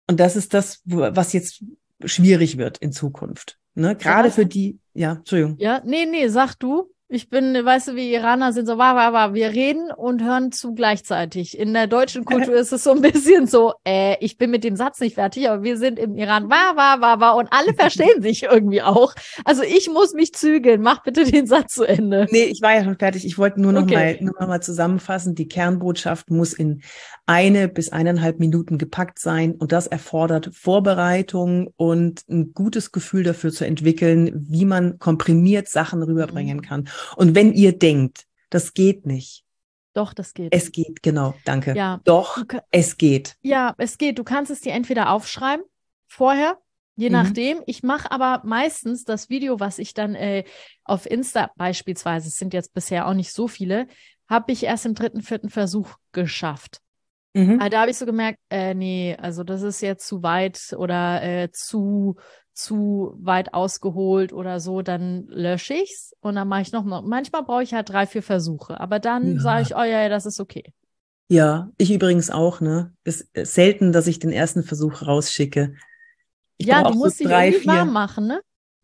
[0.07, 1.65] Und das ist das, was jetzt
[2.05, 3.60] schwierig wird in Zukunft.
[3.75, 3.97] Ne?
[3.97, 5.57] Gerade für die, ja, Entschuldigung.
[5.59, 6.93] Ja, nee, nee, sag du.
[7.13, 10.53] Ich bin, weißt du, wie Iraner sind so, wa, wa, wa, wir reden und hören
[10.53, 11.59] zu gleichzeitig.
[11.59, 14.77] In der deutschen Kultur ist es so ein bisschen so, äh, ich bin mit dem
[14.77, 18.23] Satz nicht fertig, aber wir sind im Iran, wa, wa, wa, wa, und alle verstehen
[18.23, 19.13] sich irgendwie auch.
[19.45, 20.83] Also ich muss mich zügeln.
[20.83, 22.29] Mach bitte den Satz zu Ende.
[22.31, 23.27] Nee, ich war ja schon fertig.
[23.27, 23.95] Ich wollte nur noch okay.
[23.95, 25.35] mal, nur noch mal zusammenfassen.
[25.35, 26.81] Die Kernbotschaft muss in
[27.27, 33.51] eine bis eineinhalb Minuten gepackt sein und das erfordert Vorbereitung und ein gutes Gefühl dafür
[33.51, 36.63] zu entwickeln, wie man komprimiert Sachen rüberbringen mhm.
[36.63, 36.89] kann.
[37.17, 39.45] Und wenn ihr denkt, das geht nicht.
[39.93, 40.55] Doch, das geht.
[40.55, 41.75] Es geht, genau, danke.
[41.75, 42.01] Ja.
[42.05, 43.37] Doch, es geht.
[43.43, 44.19] Ja, es geht.
[44.19, 45.65] Du kannst es dir entweder aufschreiben,
[46.07, 46.59] vorher,
[46.97, 47.13] je mhm.
[47.15, 47.63] nachdem.
[47.67, 50.45] Ich mache aber meistens das Video, was ich dann äh,
[50.85, 53.89] auf Insta beispielsweise, es sind jetzt bisher auch nicht so viele,
[54.29, 56.81] habe ich erst im dritten, vierten Versuch geschafft.
[57.35, 57.59] Mhm.
[57.71, 61.51] Da habe ich so gemerkt, äh, nee, also das ist jetzt zu weit oder äh,
[61.53, 62.17] zu
[62.63, 67.03] zu weit ausgeholt oder so, dann lösche ich's und dann mache ich noch mal.
[67.03, 69.41] Manchmal brauche ich halt drei, vier Versuche, aber dann ja.
[69.41, 70.73] sage ich, oh ja, das ist okay.
[71.29, 72.93] Ja, ich übrigens auch, ne?
[73.05, 75.75] Ist, ist selten, dass ich den ersten Versuch rausschicke.
[76.57, 77.73] Ich ja, du musst so dich drei, vier...
[77.73, 78.41] warm machen, ne?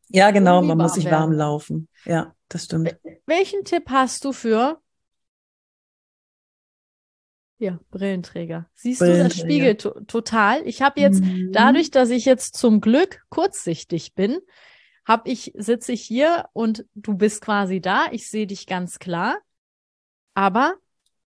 [0.09, 1.89] Ja, genau, irgendwie man muss sich warm laufen.
[2.05, 2.97] Ja, das stimmt.
[3.27, 4.81] Welchen Tipp hast du für
[7.59, 8.67] ja, Brillenträger.
[8.75, 9.29] Siehst Brillenträger.
[9.29, 10.63] du, das spiegelt to total.
[10.67, 11.53] Ich habe jetzt, mhm.
[11.53, 14.39] dadurch, dass ich jetzt zum Glück kurzsichtig bin,
[15.07, 18.07] habe ich, sitze ich hier und du bist quasi da.
[18.11, 19.39] Ich sehe dich ganz klar.
[20.35, 20.75] Aber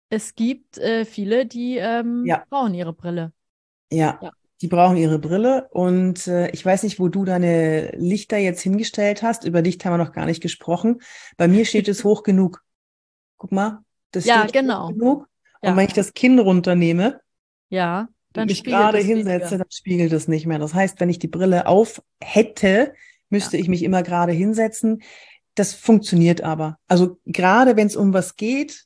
[0.09, 2.45] es gibt äh, viele, die ähm, ja.
[2.49, 3.33] brauchen ihre Brille.
[3.93, 5.69] Ja, ja, die brauchen ihre Brille.
[5.71, 9.45] Und äh, ich weiß nicht, wo du deine Lichter jetzt hingestellt hast.
[9.45, 11.03] Über Licht haben wir noch gar nicht gesprochen.
[11.37, 12.65] Bei mir steht es hoch genug.
[13.37, 13.85] Guck mal.
[14.11, 14.89] Das ja, genau.
[14.89, 15.29] hoch genug.
[15.63, 15.71] Ja.
[15.71, 17.21] Und wenn ich das Kinn runternehme,
[17.69, 20.59] ja, dann mich gerade hinsetze, dann spiegelt es nicht mehr.
[20.59, 22.93] Das heißt, wenn ich die Brille auf hätte,
[23.31, 23.63] müsste ja.
[23.63, 25.03] ich mich immer gerade hinsetzen.
[25.55, 26.79] Das funktioniert aber.
[26.87, 28.85] Also gerade wenn es um was geht,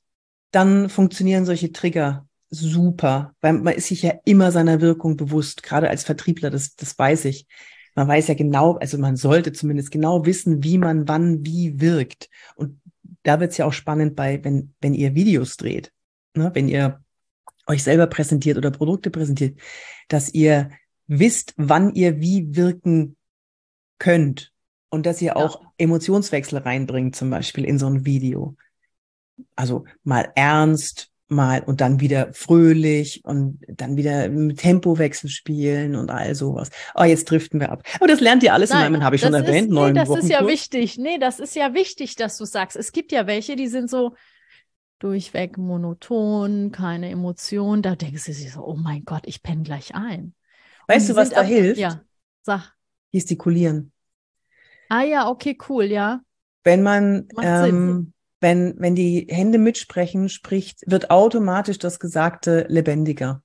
[0.52, 5.88] dann funktionieren solche Trigger super, weil man ist sich ja immer seiner Wirkung bewusst, gerade
[5.88, 7.46] als Vertriebler, das, das weiß ich.
[7.94, 12.28] Man weiß ja genau, also man sollte zumindest genau wissen, wie man wann wie wirkt.
[12.54, 12.80] Und
[13.24, 15.92] da wird es ja auch spannend bei, wenn, wenn ihr Videos dreht
[16.34, 17.02] ne, wenn ihr
[17.66, 19.58] euch selber präsentiert oder Produkte präsentiert,
[20.08, 20.70] dass ihr
[21.06, 23.16] wisst, wann ihr wie wirken
[23.98, 24.52] könnt
[24.88, 28.56] und dass ihr auch Emotionswechsel reinbringt, zum Beispiel in so ein Video.
[29.56, 36.10] Also mal ernst, mal und dann wieder fröhlich und dann wieder mit Tempowechsel spielen und
[36.10, 36.70] all sowas.
[36.94, 37.84] Oh, jetzt driften wir ab.
[37.96, 39.68] Aber das lernt ihr alles Nein, in meinem, habe ich schon erwähnt.
[39.68, 40.98] Ist, nee, das Wochen ist ja wichtig.
[40.98, 42.76] Nee, das ist ja wichtig, dass du sagst.
[42.76, 44.14] Es gibt ja welche, die sind so,
[45.00, 47.82] durchweg monoton, keine Emotion.
[47.82, 50.34] Da denkst du sich so, oh mein Gott, ich penne gleich ein.
[50.86, 51.80] Weißt du, was da hilft?
[51.80, 52.00] Ja,
[52.42, 52.72] sag.
[53.12, 53.92] Gestikulieren.
[54.88, 56.20] Ah ja, okay, cool, ja.
[56.62, 63.42] Wenn man, ähm, wenn, wenn die Hände mitsprechen, spricht, wird automatisch das Gesagte lebendiger.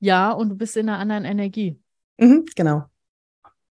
[0.00, 1.80] Ja, und du bist in einer anderen Energie.
[2.18, 2.84] Mhm, genau.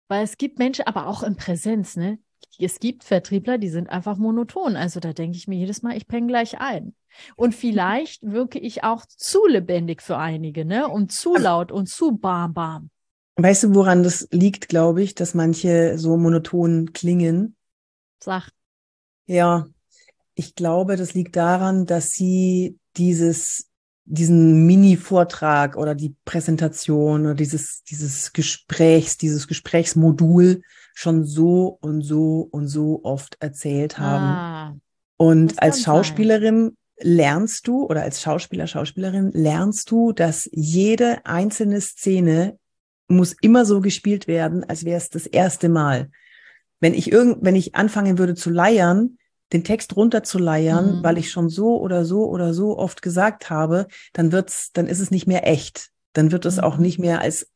[0.07, 2.19] Weil es gibt Menschen, aber auch in Präsenz, ne?
[2.59, 4.75] Es gibt Vertriebler, die sind einfach monoton.
[4.75, 6.95] Also da denke ich mir jedes Mal, ich penne gleich ein.
[7.35, 10.87] Und vielleicht wirke ich auch zu lebendig für einige, ne?
[10.87, 12.89] Und zu laut und zu bam bam.
[13.37, 17.55] Weißt du, woran das liegt, glaube ich, dass manche so monoton klingen?
[18.19, 18.49] Sag.
[19.25, 19.67] Ja,
[20.35, 23.69] ich glaube, das liegt daran, dass sie dieses
[24.05, 30.61] diesen Mini-Vortrag oder die Präsentation oder dieses, dieses Gesprächs, dieses Gesprächsmodul
[30.95, 34.25] schon so und so und so oft erzählt haben.
[34.25, 34.75] Ah,
[35.17, 37.15] und als Schauspielerin sein.
[37.15, 42.57] lernst du oder als Schauspieler, Schauspielerin lernst du, dass jede einzelne Szene
[43.07, 46.09] muss immer so gespielt werden, als wäre es das erste Mal.
[46.79, 49.17] Wenn ich irgend, wenn ich anfangen würde zu leiern,
[49.53, 51.03] den Text runterzuleiern, mhm.
[51.03, 54.99] weil ich schon so oder so oder so oft gesagt habe, dann wird's, dann ist
[54.99, 55.91] es nicht mehr echt.
[56.13, 56.63] Dann wird es mhm.
[56.63, 57.47] auch nicht mehr als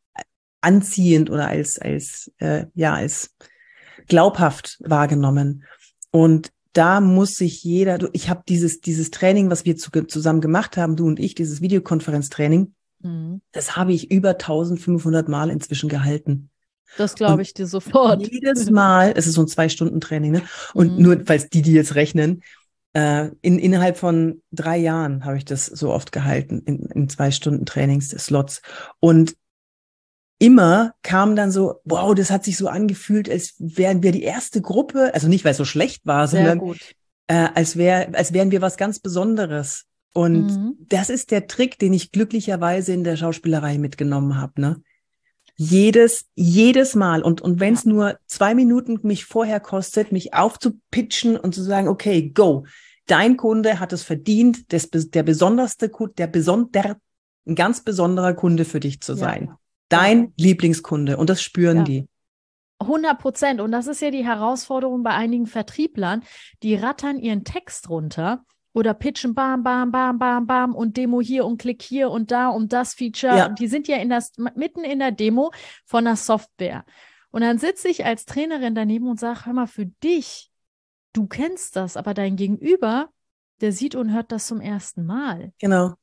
[0.61, 3.35] anziehend oder als als äh, ja als
[4.07, 5.63] glaubhaft wahrgenommen.
[6.11, 10.41] Und da muss sich jeder, du, ich habe dieses dieses Training, was wir zu, zusammen
[10.41, 13.41] gemacht haben, du und ich, dieses Videokonferenztraining, mhm.
[13.51, 16.49] das habe ich über 1500 Mal inzwischen gehalten.
[16.97, 18.27] Das glaube ich dir sofort.
[18.27, 20.41] Jedes Mal, es ist so ein Zwei-Stunden-Training, ne?
[20.73, 21.03] Und mhm.
[21.03, 22.41] nur, falls die, die jetzt rechnen,
[22.93, 27.31] äh, in, innerhalb von drei Jahren habe ich das so oft gehalten, in, in zwei
[27.31, 28.61] Stunden Trainings-Slots.
[28.99, 29.35] Und
[30.39, 34.61] immer kam dann so, wow, das hat sich so angefühlt, als wären wir die erste
[34.61, 36.61] Gruppe, also nicht, weil es so schlecht war, sondern
[37.27, 39.85] äh, als, wär, als wären wir was ganz Besonderes.
[40.13, 40.75] Und mhm.
[40.87, 44.59] das ist der Trick, den ich glücklicherweise in der Schauspielerei mitgenommen habe.
[44.59, 44.81] Ne?
[45.61, 47.21] jedes, jedes Mal.
[47.21, 47.91] Und, und wenn es ja.
[47.91, 52.65] nur zwei Minuten mich vorher kostet, mich aufzupitchen und zu sagen, okay, go.
[53.07, 56.97] Dein Kunde hat es verdient, des, der besonderste Kunde, der besonder,
[57.45, 59.47] ein ganz besonderer Kunde für dich zu sein.
[59.47, 59.59] Ja.
[59.89, 60.31] Dein ja.
[60.37, 61.17] Lieblingskunde.
[61.17, 62.07] Und das spüren die.
[62.79, 63.61] 100 Prozent.
[63.61, 66.23] Und das ist ja die Herausforderung bei einigen Vertrieblern.
[66.63, 71.45] Die rattern ihren Text runter oder pitchen bam, bam, bam, bam, bam und Demo hier
[71.45, 73.35] und Klick hier und da und das Feature.
[73.35, 73.49] Ja.
[73.49, 75.51] Die sind ja in das, mitten in der Demo
[75.85, 76.85] von der Software.
[77.31, 80.51] Und dann sitze ich als Trainerin daneben und sage, hör mal, für dich,
[81.13, 83.09] du kennst das, aber dein Gegenüber,
[83.61, 85.51] der sieht und hört das zum ersten Mal.
[85.59, 85.95] Genau.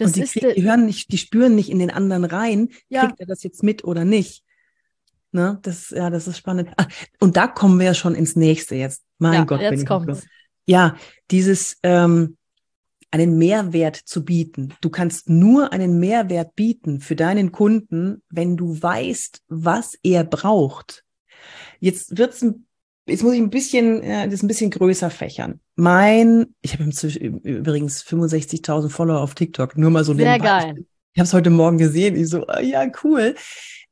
[0.00, 3.06] Das und die, krieg, die hören nicht, die spüren nicht in den anderen rein, ja.
[3.06, 4.42] kriegt er das jetzt mit oder nicht.
[5.32, 5.58] Ne?
[5.62, 6.70] Das, ja, das ist spannend.
[6.76, 6.86] Ah,
[7.20, 9.04] und da kommen wir ja schon ins nächste jetzt.
[9.18, 10.26] Mein ja, Gott, jetzt kommt
[10.66, 10.96] ja,
[11.30, 12.36] dieses ähm,
[13.10, 14.74] einen Mehrwert zu bieten.
[14.80, 21.04] Du kannst nur einen Mehrwert bieten für deinen Kunden, wenn du weißt, was er braucht.
[21.80, 22.44] Jetzt wird's
[23.10, 25.60] Jetzt muss ich ein bisschen, äh, das ein bisschen größer fächern.
[25.76, 30.84] Mein, ich habe übrigens 65.000 Follower auf TikTok, nur mal so Sehr geil.
[31.12, 32.14] Ich habe es heute Morgen gesehen.
[32.16, 33.34] Ich so, oh, ja, cool.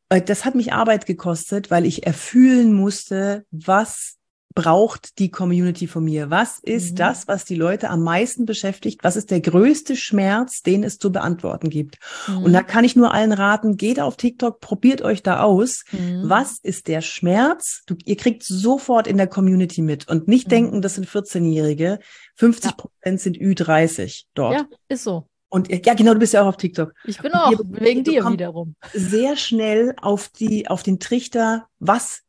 [0.08, 4.17] Äh, das hat mich Arbeit gekostet, weil ich erfühlen musste, was
[4.54, 6.30] braucht die Community von mir?
[6.30, 6.96] Was ist mhm.
[6.96, 9.04] das, was die Leute am meisten beschäftigt?
[9.04, 11.98] Was ist der größte Schmerz, den es zu beantworten gibt?
[12.26, 12.44] Mhm.
[12.44, 15.84] Und da kann ich nur allen raten, geht auf TikTok, probiert euch da aus.
[15.92, 16.22] Mhm.
[16.24, 17.82] Was ist der Schmerz?
[17.86, 20.50] Du, ihr kriegt sofort in der Community mit und nicht mhm.
[20.50, 21.98] denken, das sind 14-Jährige.
[22.36, 23.18] 50 Prozent ja.
[23.18, 24.54] sind Ü30 dort.
[24.54, 25.28] Ja, ist so.
[25.50, 26.92] Und ja, genau, du bist ja auch auf TikTok.
[27.04, 28.74] Ich bin auch, wegen dir wiederum.
[28.92, 32.22] Sehr schnell auf die, auf den Trichter, was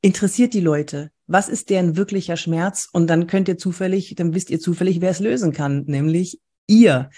[0.00, 1.10] interessiert die Leute?
[1.26, 2.88] Was ist deren wirklicher Schmerz?
[2.92, 7.10] Und dann könnt ihr zufällig, dann wisst ihr zufällig, wer es lösen kann, nämlich ihr.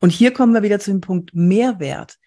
[0.00, 2.18] Und hier kommen wir wieder zu dem Punkt Mehrwert.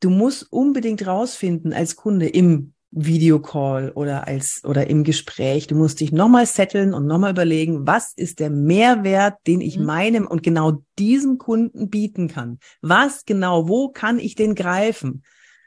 [0.00, 5.66] Du musst unbedingt rausfinden als Kunde im Videocall oder als oder im Gespräch.
[5.66, 9.86] Du musst dich nochmal setteln und nochmal überlegen, was ist der Mehrwert, den ich mhm.
[9.86, 12.58] meinem und genau diesem Kunden bieten kann?
[12.82, 15.22] Was genau, wo kann ich den greifen?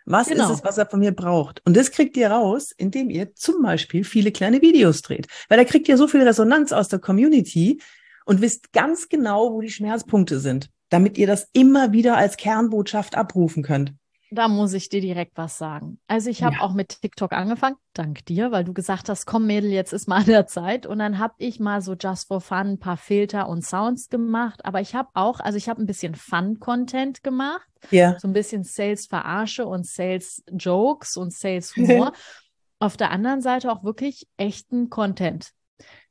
[0.05, 0.45] Was genau.
[0.45, 1.61] ist es, was er von mir braucht?
[1.65, 5.27] Und das kriegt ihr raus, indem ihr zum Beispiel viele kleine Videos dreht.
[5.49, 7.81] Weil da kriegt ihr so viel Resonanz aus der Community
[8.25, 13.15] und wisst ganz genau, wo die Schmerzpunkte sind, damit ihr das immer wieder als Kernbotschaft
[13.15, 13.93] abrufen könnt.
[14.35, 15.97] Da muss ich dir direkt was sagen.
[16.07, 16.61] Also ich habe ja.
[16.61, 20.17] auch mit TikTok angefangen, dank dir, weil du gesagt hast, komm Mädel, jetzt ist mal
[20.19, 20.85] an der Zeit.
[20.85, 24.65] Und dann habe ich mal so just for fun ein paar Filter und Sounds gemacht.
[24.65, 27.67] Aber ich habe auch, also ich habe ein bisschen Fun-Content gemacht.
[27.91, 28.19] Ja.
[28.19, 32.11] So ein bisschen Sales-Verarsche und Sales-Jokes und Sales-Humor.
[32.79, 35.51] Auf der anderen Seite auch wirklich echten Content.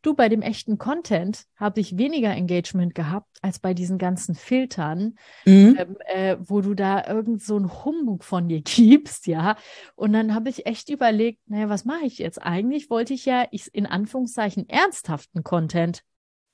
[0.04, 5.14] Du, bei dem echten Content habe ich weniger Engagement gehabt als bei diesen ganzen Filtern,
[5.46, 5.78] mhm.
[5.78, 9.56] ähm, äh, wo du da irgend so ein Humbug von dir gibst, ja.
[9.96, 12.36] Und dann habe ich echt überlegt, naja, was mache ich jetzt?
[12.42, 16.02] Eigentlich wollte ich ja ich, in Anführungszeichen ernsthaften Content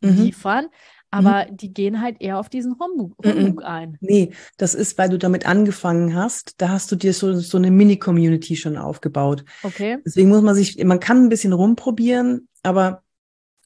[0.00, 0.10] mhm.
[0.10, 0.68] liefern.
[1.10, 1.56] Aber mhm.
[1.56, 3.58] die gehen halt eher auf diesen Humbug, mhm.
[3.58, 3.98] Ein.
[4.00, 6.54] Nee, das ist, weil du damit angefangen hast.
[6.62, 9.44] Da hast du dir so, so eine Mini-Community schon aufgebaut.
[9.64, 9.98] Okay.
[10.06, 13.02] Deswegen muss man sich, man kann ein bisschen rumprobieren, aber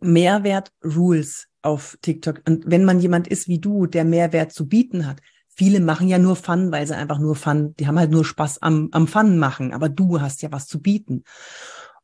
[0.05, 2.43] Mehrwert Rules auf TikTok.
[2.47, 6.19] Und wenn man jemand ist wie du, der Mehrwert zu bieten hat, viele machen ja
[6.19, 9.38] nur Fun, weil sie einfach nur Fun, die haben halt nur Spaß am, am Fun
[9.38, 11.25] machen, aber du hast ja was zu bieten.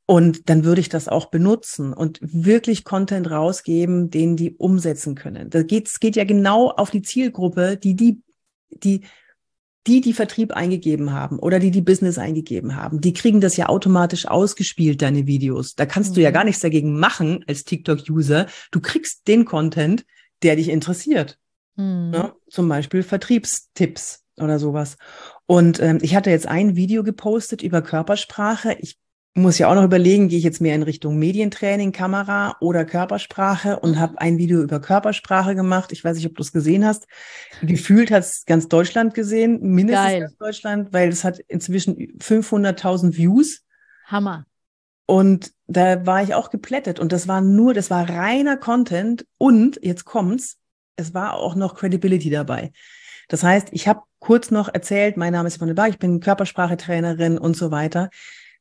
[0.07, 5.51] Und dann würde ich das auch benutzen und wirklich Content rausgeben, den die umsetzen können.
[5.51, 8.21] Da geht, es geht ja genau auf die Zielgruppe, die die,
[8.71, 9.03] die,
[9.87, 13.01] die, die Vertrieb eingegeben haben oder die die Business eingegeben haben.
[13.01, 15.75] Die kriegen das ja automatisch ausgespielt, deine Videos.
[15.75, 16.15] Da kannst mhm.
[16.17, 16.35] du ja mhm.
[16.35, 18.47] gar nichts dagegen machen als TikTok-User.
[18.71, 20.05] Du kriegst den Content,
[20.43, 21.39] der dich interessiert.
[21.77, 22.13] Mhm.
[22.15, 24.97] Ja, zum Beispiel Vertriebstipps oder sowas.
[25.47, 28.77] Und ähm, ich hatte jetzt ein Video gepostet über Körpersprache.
[28.81, 28.99] Ich
[29.35, 33.79] muss ja auch noch überlegen, gehe ich jetzt mehr in Richtung Medientraining, Kamera oder Körpersprache
[33.79, 34.01] und mhm.
[34.01, 35.93] habe ein Video über Körpersprache gemacht.
[35.93, 37.07] Ich weiß nicht, ob du es gesehen hast.
[37.63, 40.21] Gefühlt hat es ganz Deutschland gesehen, mindestens Geil.
[40.21, 43.63] ganz Deutschland, weil es hat inzwischen 500.000 Views.
[44.07, 44.47] Hammer.
[45.07, 49.79] Und da war ich auch geplättet und das war nur, das war reiner Content und
[49.83, 50.59] jetzt kommt's,
[50.97, 52.73] es war auch noch Credibility dabei.
[53.29, 57.39] Das heißt, ich habe kurz noch erzählt, mein Name ist Yvonne Bar, ich bin Körpersprachetrainerin
[57.39, 58.11] und so weiter.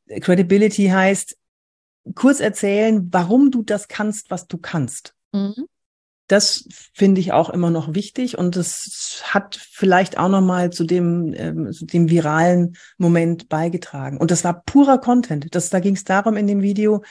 [0.10, 1.38] Credibility heißt,
[2.16, 5.14] kurz erzählen, warum du das kannst, was du kannst.
[5.32, 5.66] Mhm.
[6.28, 10.84] Das finde ich auch immer noch wichtig und das hat vielleicht auch noch mal zu
[10.84, 14.18] dem, ähm, zu dem viralen Moment beigetragen.
[14.18, 15.56] Und das war purer Content.
[15.56, 17.04] Das, da ging es darum in dem Video,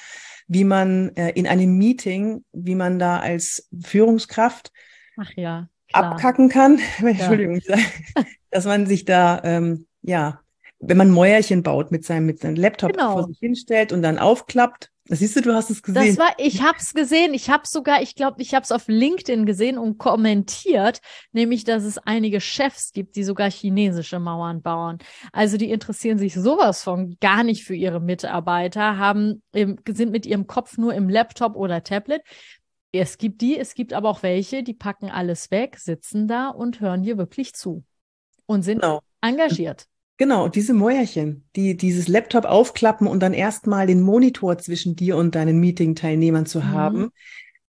[0.46, 4.70] wie man äh, in einem Meeting, wie man da als Führungskraft
[5.16, 6.78] Ach ja, abkacken kann.
[6.98, 7.60] Entschuldigung,
[8.52, 10.40] dass man sich da ähm, ja
[10.80, 13.12] wenn man Mäuerchen baut mit seinem, mit seinem Laptop genau.
[13.14, 14.90] vor sich hinstellt und dann aufklappt.
[15.06, 16.16] Das siehst du, du hast es gesehen.
[16.16, 17.32] Das war, ich habe es gesehen.
[17.32, 21.00] Ich habe sogar, ich glaube, ich habe es auf LinkedIn gesehen und kommentiert,
[21.32, 24.98] nämlich, dass es einige Chefs gibt, die sogar chinesische Mauern bauen.
[25.32, 30.46] Also die interessieren sich sowas von gar nicht für ihre Mitarbeiter, haben sind mit ihrem
[30.46, 32.20] Kopf nur im Laptop oder Tablet.
[32.92, 36.80] Es gibt die, es gibt aber auch welche, die packen alles weg, sitzen da und
[36.80, 37.82] hören dir wirklich zu
[38.46, 39.00] und sind genau.
[39.22, 39.86] engagiert.
[40.18, 45.36] Genau, diese Mäuerchen, die dieses Laptop aufklappen und dann erstmal den Monitor zwischen dir und
[45.36, 46.68] deinen Meeting-Teilnehmern zu mhm.
[46.72, 47.10] haben,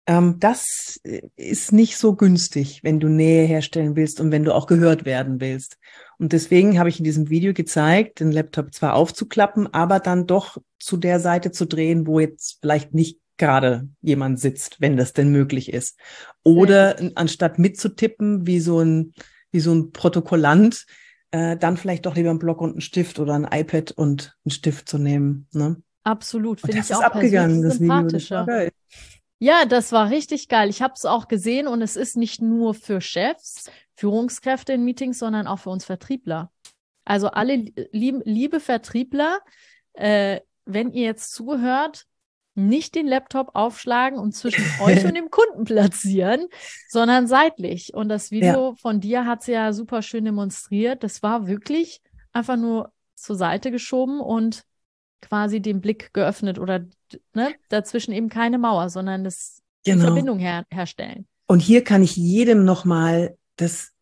[0.06, 4.54] ähm, das äh, ist nicht so günstig, wenn du Nähe herstellen willst und wenn du
[4.54, 5.76] auch gehört werden willst.
[6.18, 10.56] Und deswegen habe ich in diesem Video gezeigt, den Laptop zwar aufzuklappen, aber dann doch
[10.78, 15.30] zu der Seite zu drehen, wo jetzt vielleicht nicht gerade jemand sitzt, wenn das denn
[15.30, 15.98] möglich ist.
[16.42, 19.12] Oder anstatt mitzutippen, wie so ein,
[19.52, 20.86] wie so ein Protokollant,
[21.30, 24.50] äh, dann vielleicht doch lieber einen Block und einen Stift oder ein iPad und einen
[24.50, 25.46] Stift zu nehmen.
[25.52, 25.82] Ne?
[26.04, 28.02] Absolut, finde ich auch abgegangen, das Video.
[28.02, 28.72] Das.
[29.40, 30.68] Ja, das war richtig geil.
[30.68, 35.18] Ich habe es auch gesehen und es ist nicht nur für Chefs, Führungskräfte in Meetings,
[35.18, 36.50] sondern auch für uns Vertriebler.
[37.04, 37.56] Also alle
[37.92, 39.38] lieb, liebe Vertriebler,
[39.94, 42.06] äh, wenn ihr jetzt zuhört,
[42.58, 46.46] nicht den Laptop aufschlagen und zwischen euch und dem Kunden platzieren,
[46.88, 47.94] sondern seitlich.
[47.94, 48.74] Und das Video ja.
[48.74, 51.02] von dir hat sie ja super schön demonstriert.
[51.02, 52.00] Das war wirklich
[52.32, 54.64] einfach nur zur Seite geschoben und
[55.20, 56.84] quasi den Blick geöffnet oder
[57.34, 60.06] ne, dazwischen eben keine Mauer, sondern das genau.
[60.06, 61.26] Verbindung her herstellen.
[61.46, 63.92] Und hier kann ich jedem nochmal das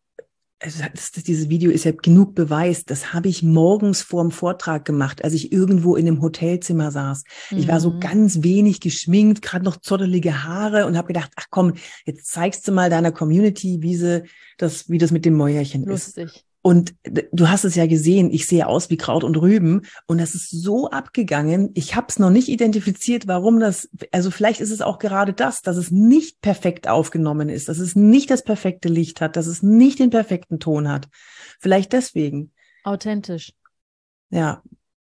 [0.59, 2.83] also das, das, dieses Video ist ja genug Beweis.
[2.83, 7.23] Das habe ich morgens vor dem Vortrag gemacht, als ich irgendwo in einem Hotelzimmer saß.
[7.51, 7.57] Mhm.
[7.57, 7.99] Ich war so mhm.
[7.99, 11.73] ganz wenig geschminkt, gerade noch zottelige Haare und habe gedacht, ach komm,
[12.05, 14.23] jetzt zeigst du mal deiner Community, wie sie
[14.57, 16.25] das, wie das mit dem Mäuerchen Lustig.
[16.25, 16.46] ist.
[16.67, 16.95] Und
[17.31, 20.49] du hast es ja gesehen, ich sehe aus wie Kraut und Rüben und das ist
[20.49, 21.71] so abgegangen.
[21.75, 25.61] Ich habe es noch nicht identifiziert, warum das, also vielleicht ist es auch gerade das,
[25.61, 29.63] dass es nicht perfekt aufgenommen ist, dass es nicht das perfekte Licht hat, dass es
[29.63, 31.07] nicht den perfekten Ton hat.
[31.61, 32.51] Vielleicht deswegen.
[32.83, 33.53] Authentisch.
[34.29, 34.61] Ja.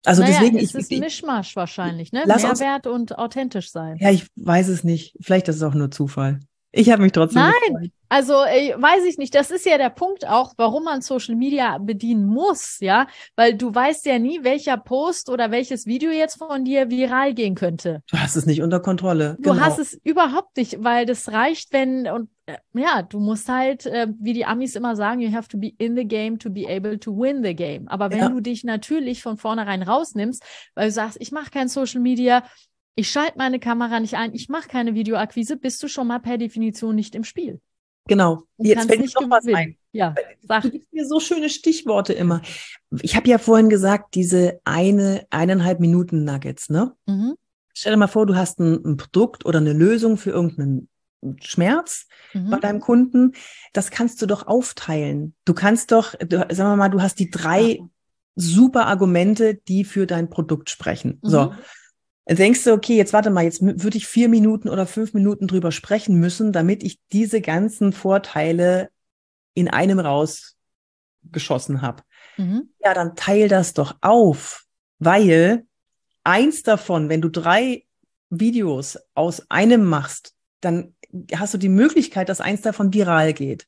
[0.03, 0.57] Also naja, deswegen.
[0.57, 2.25] Es ich, ist ein Mischmasch wahrscheinlich, ne?
[2.27, 3.95] Mehrwert uns, und authentisch sein.
[4.01, 5.15] Ja, ich weiß es nicht.
[5.21, 6.41] Vielleicht ist es auch nur Zufall.
[6.75, 7.41] Ich habe mich trotzdem.
[7.41, 7.91] Nein, gefreut.
[8.09, 9.33] also äh, weiß ich nicht.
[9.33, 13.07] Das ist ja der Punkt auch, warum man Social Media bedienen muss, ja,
[13.37, 17.55] weil du weißt ja nie, welcher Post oder welches Video jetzt von dir viral gehen
[17.55, 18.03] könnte.
[18.11, 19.37] Du hast es nicht unter Kontrolle.
[19.39, 19.63] Du genau.
[19.63, 24.07] hast es überhaupt nicht, weil das reicht, wenn und äh, ja, du musst halt, äh,
[24.19, 26.99] wie die Amis immer sagen, you have to be in the game to be able
[26.99, 27.87] to win the game.
[27.87, 28.29] Aber wenn ja.
[28.29, 30.43] du dich natürlich von vornherein rausnimmst,
[30.75, 32.43] weil du sagst, ich mache kein Social Media,
[32.95, 36.37] ich schalte meine Kamera nicht ein, ich mache keine Videoakquise, bist du schon mal per
[36.37, 37.59] Definition nicht im Spiel.
[38.07, 38.43] Genau.
[38.57, 39.77] Du Jetzt fällt nicht noch was ein.
[39.91, 40.63] Ja, sag.
[40.63, 42.41] Du gibst mir so schöne Stichworte immer.
[43.01, 46.93] Ich habe ja vorhin gesagt, diese eine, eineinhalb Minuten Nuggets, ne?
[47.07, 47.35] Mhm.
[47.73, 50.87] Stell dir mal vor, du hast ein, ein, Produkt oder eine Lösung für irgendein
[51.41, 52.51] Schmerz mhm.
[52.51, 53.33] bei deinem Kunden,
[53.73, 55.33] das kannst du doch aufteilen.
[55.43, 57.79] Du kannst doch, du, sagen wir mal, du hast die drei
[58.35, 61.19] super Argumente, die für dein Produkt sprechen.
[61.23, 61.29] Mhm.
[61.29, 61.53] So.
[62.27, 65.71] Denkst du, okay, jetzt warte mal, jetzt würde ich vier Minuten oder fünf Minuten drüber
[65.71, 68.89] sprechen müssen, damit ich diese ganzen Vorteile
[69.53, 72.01] in einem rausgeschossen habe.
[72.37, 72.69] Mhm.
[72.83, 74.65] Ja, dann teil das doch auf,
[74.97, 75.65] weil
[76.23, 77.85] eins davon, wenn du drei
[78.31, 80.95] Videos aus einem machst, dann
[81.35, 83.67] hast du die Möglichkeit, dass eins davon viral geht.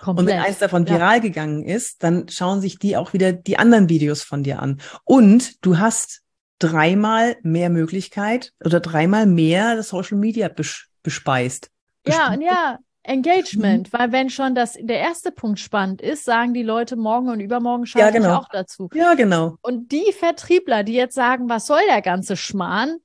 [0.00, 0.18] Komplett.
[0.18, 1.22] Und wenn eins davon viral ja.
[1.22, 4.80] gegangen ist, dann schauen sich die auch wieder die anderen Videos von dir an.
[5.04, 6.22] Und du hast
[6.60, 11.70] dreimal mehr Möglichkeit oder dreimal mehr das Social Media bes bespeist.
[12.06, 13.98] Ja, ja, Engagement, mhm.
[13.98, 17.86] weil wenn schon das der erste Punkt spannend ist, sagen die Leute morgen und übermorgen
[17.86, 18.34] schalte ja, genau.
[18.34, 18.90] ich auch dazu.
[18.94, 19.56] Ja, genau.
[19.62, 22.98] Und die Vertriebler, die jetzt sagen, was soll der ganze Schmarrn?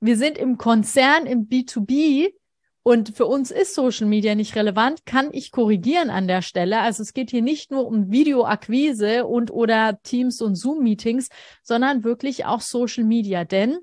[0.00, 2.32] Wir sind im Konzern, im B2B
[2.82, 6.80] und für uns ist Social Media nicht relevant, kann ich korrigieren an der Stelle.
[6.80, 11.28] Also es geht hier nicht nur um Videoakquise und oder Teams und Zoom-Meetings,
[11.62, 13.44] sondern wirklich auch Social Media.
[13.44, 13.78] Denn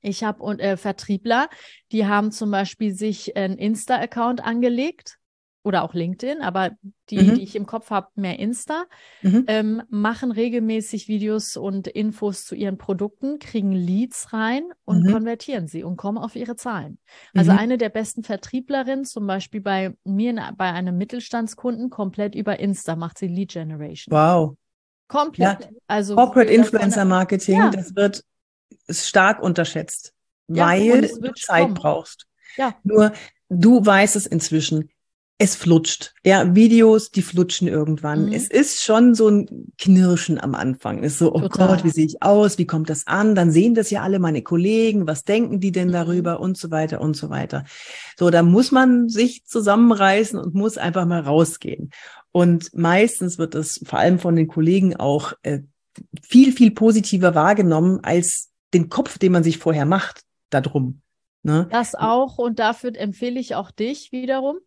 [0.00, 1.48] ich habe äh, Vertriebler,
[1.92, 5.18] die haben zum Beispiel sich einen Insta-Account angelegt
[5.64, 6.72] oder auch LinkedIn, aber
[7.08, 7.34] die, mhm.
[7.34, 8.84] die ich im Kopf habe, mehr Insta,
[9.22, 9.44] mhm.
[9.48, 15.12] ähm, machen regelmäßig Videos und Infos zu ihren Produkten, kriegen Leads rein und mhm.
[15.12, 16.98] konvertieren sie und kommen auf ihre Zahlen.
[17.34, 17.58] Also mhm.
[17.58, 22.94] eine der besten Vertrieblerinnen, zum Beispiel bei mir in, bei einem Mittelstandskunden, komplett über Insta
[22.94, 24.14] macht sie Lead Generation.
[24.14, 24.56] Wow.
[25.08, 25.60] Komplett.
[25.60, 25.68] Ja.
[25.86, 27.70] Also Corporate Influencer Marketing, ja.
[27.70, 28.22] das wird
[28.90, 30.12] stark unterschätzt,
[30.48, 31.74] ja, weil du Zeit kommen.
[31.74, 32.26] brauchst.
[32.56, 32.74] Ja.
[32.82, 33.12] Nur
[33.48, 34.90] du weißt es inzwischen.
[35.36, 36.14] Es flutscht.
[36.24, 38.26] Ja, Videos, die flutschen irgendwann.
[38.26, 38.32] Mhm.
[38.32, 41.02] Es ist schon so ein Knirschen am Anfang.
[41.02, 41.68] Es ist so, oh Total.
[41.68, 42.56] Gott, wie sehe ich aus?
[42.56, 43.34] Wie kommt das an?
[43.34, 45.08] Dann sehen das ja alle meine Kollegen.
[45.08, 45.92] Was denken die denn mhm.
[45.92, 46.38] darüber?
[46.38, 47.64] Und so weiter und so weiter.
[48.16, 51.90] So, da muss man sich zusammenreißen und muss einfach mal rausgehen.
[52.30, 55.60] Und meistens wird es vor allem von den Kollegen auch äh,
[56.22, 61.00] viel, viel positiver wahrgenommen als den Kopf, den man sich vorher macht, darum.
[61.42, 61.66] Ne?
[61.72, 64.58] Das auch und dafür empfehle ich auch dich wiederum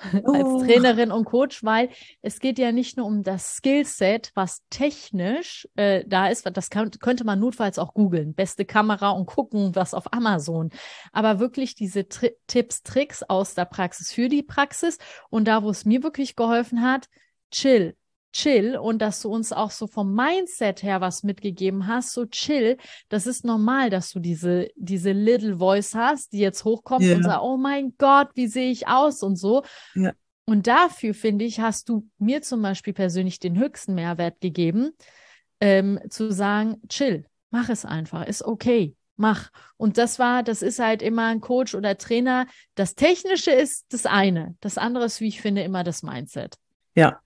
[0.24, 0.32] oh.
[0.32, 1.90] als Trainerin und Coach, weil
[2.22, 6.90] es geht ja nicht nur um das Skillset, was technisch äh, da ist, das kann,
[6.90, 10.70] könnte man notfalls auch googeln, beste Kamera und gucken, was auf Amazon,
[11.12, 14.98] aber wirklich diese Tri Tipps, Tricks aus der Praxis für die Praxis
[15.28, 17.08] und da, wo es mir wirklich geholfen hat,
[17.50, 17.96] chill,
[18.32, 22.76] chill und dass du uns auch so vom Mindset her was mitgegeben hast, so chill.
[23.08, 27.16] Das ist normal, dass du diese, diese Little Voice hast, die jetzt hochkommt yeah.
[27.16, 29.62] und sagt, oh mein Gott, wie sehe ich aus und so.
[29.96, 30.14] Yeah.
[30.44, 34.90] Und dafür, finde ich, hast du mir zum Beispiel persönlich den höchsten Mehrwert gegeben,
[35.60, 38.96] ähm, zu sagen, chill, mach es einfach, ist okay.
[39.16, 39.50] Mach.
[39.76, 42.46] Und das war, das ist halt immer ein Coach oder Trainer.
[42.74, 44.56] Das Technische ist das eine.
[44.60, 46.56] Das andere ist, wie ich finde, immer das Mindset.
[46.94, 47.20] Ja,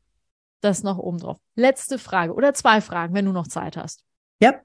[0.64, 1.38] das noch oben drauf.
[1.54, 4.04] Letzte Frage oder zwei Fragen, wenn du noch Zeit hast.
[4.40, 4.60] Ja.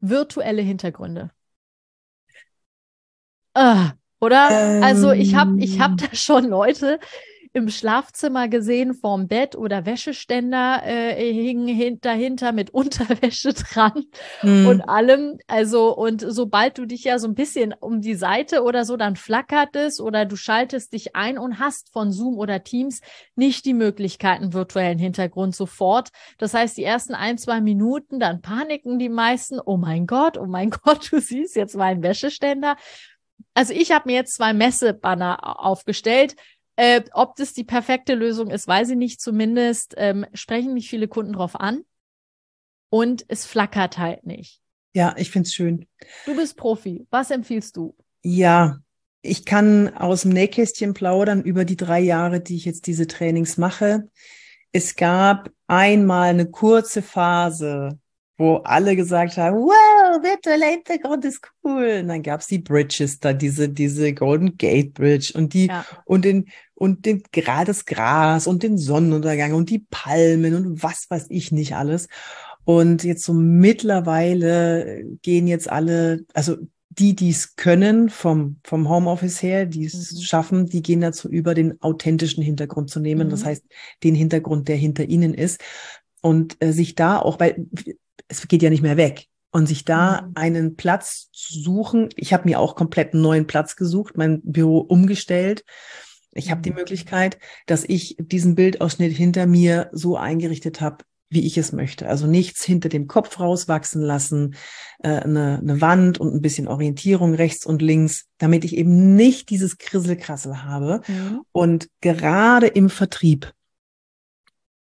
[0.00, 1.30] Virtuelle Hintergründe.
[3.54, 4.48] Ah, oder?
[4.50, 4.82] Ähm.
[4.82, 7.00] Also ich habe ich hab da schon Leute,
[7.52, 14.04] im Schlafzimmer gesehen, vorm Bett oder Wäscheständer äh, hingen dahinter mit Unterwäsche dran
[14.42, 14.66] mhm.
[14.66, 15.38] und allem.
[15.46, 19.16] Also, und sobald du dich ja so ein bisschen um die Seite oder so, dann
[19.16, 23.00] flackert es oder du schaltest dich ein und hast von Zoom oder Teams
[23.34, 26.08] nicht die Möglichkeiten virtuellen Hintergrund sofort.
[26.38, 29.60] Das heißt, die ersten ein, zwei Minuten, dann paniken die meisten.
[29.64, 32.76] Oh mein Gott, oh mein Gott, du siehst jetzt meinen Wäscheständer.
[33.54, 36.34] Also ich habe mir jetzt zwei Messebanner aufgestellt
[36.78, 39.20] äh, ob das die perfekte Lösung ist, weiß ich nicht.
[39.20, 41.82] Zumindest ähm, sprechen mich viele Kunden drauf an.
[42.88, 44.62] Und es flackert halt nicht.
[44.94, 45.88] Ja, ich find's schön.
[46.24, 47.04] Du bist Profi.
[47.10, 47.96] Was empfiehlst du?
[48.22, 48.78] Ja,
[49.22, 53.56] ich kann aus dem Nähkästchen plaudern über die drei Jahre, die ich jetzt diese Trainings
[53.56, 54.08] mache.
[54.70, 57.98] Es gab einmal eine kurze Phase,
[58.38, 61.98] wo alle gesagt haben, wow, virtueller Hintergrund ist cool.
[62.02, 65.84] Und dann gab's die Bridges da, diese, diese Golden Gate Bridge und die, ja.
[66.04, 67.24] und den, und den,
[67.66, 72.06] das Gras und den Sonnenuntergang und die Palmen und was weiß ich nicht alles.
[72.64, 76.56] Und jetzt so mittlerweile gehen jetzt alle, also
[76.90, 80.20] die, die es können vom, vom Homeoffice her, die es mhm.
[80.20, 83.26] schaffen, die gehen dazu über, den authentischen Hintergrund zu nehmen.
[83.26, 83.30] Mhm.
[83.30, 83.64] Das heißt,
[84.04, 85.60] den Hintergrund, der hinter ihnen ist.
[86.20, 87.66] Und äh, sich da auch, weil
[88.28, 89.26] es geht ja nicht mehr weg.
[89.50, 90.32] Und sich da mhm.
[90.34, 92.10] einen Platz zu suchen.
[92.16, 95.64] Ich habe mir auch komplett einen neuen Platz gesucht, mein Büro umgestellt.
[96.32, 96.76] Ich habe die mhm.
[96.76, 102.08] Möglichkeit, dass ich diesen Bildausschnitt hinter mir so eingerichtet habe, wie ich es möchte.
[102.08, 104.54] Also nichts hinter dem Kopf rauswachsen lassen,
[105.02, 109.50] äh, eine, eine Wand und ein bisschen Orientierung rechts und links, damit ich eben nicht
[109.50, 111.02] dieses Krisselkrassel habe.
[111.06, 111.40] Mhm.
[111.52, 113.52] Und gerade im Vertrieb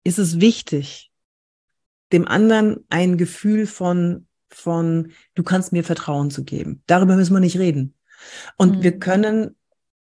[0.04, 1.10] ist es wichtig,
[2.12, 6.82] dem anderen ein Gefühl von, von, du kannst mir Vertrauen zu geben.
[6.86, 7.94] Darüber müssen wir nicht reden.
[8.56, 8.82] Und mhm.
[8.82, 9.56] wir können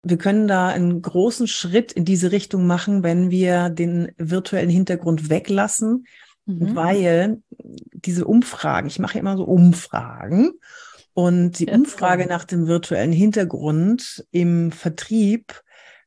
[0.02, 5.30] wir können da einen großen Schritt in diese Richtung machen, wenn wir den virtuellen Hintergrund
[5.30, 6.06] weglassen,
[6.46, 6.76] mhm.
[6.76, 7.42] weil
[7.94, 10.52] diese Umfragen, ich mache ja immer so Umfragen
[11.14, 15.62] und die Umfrage nach dem virtuellen Hintergrund im Vertrieb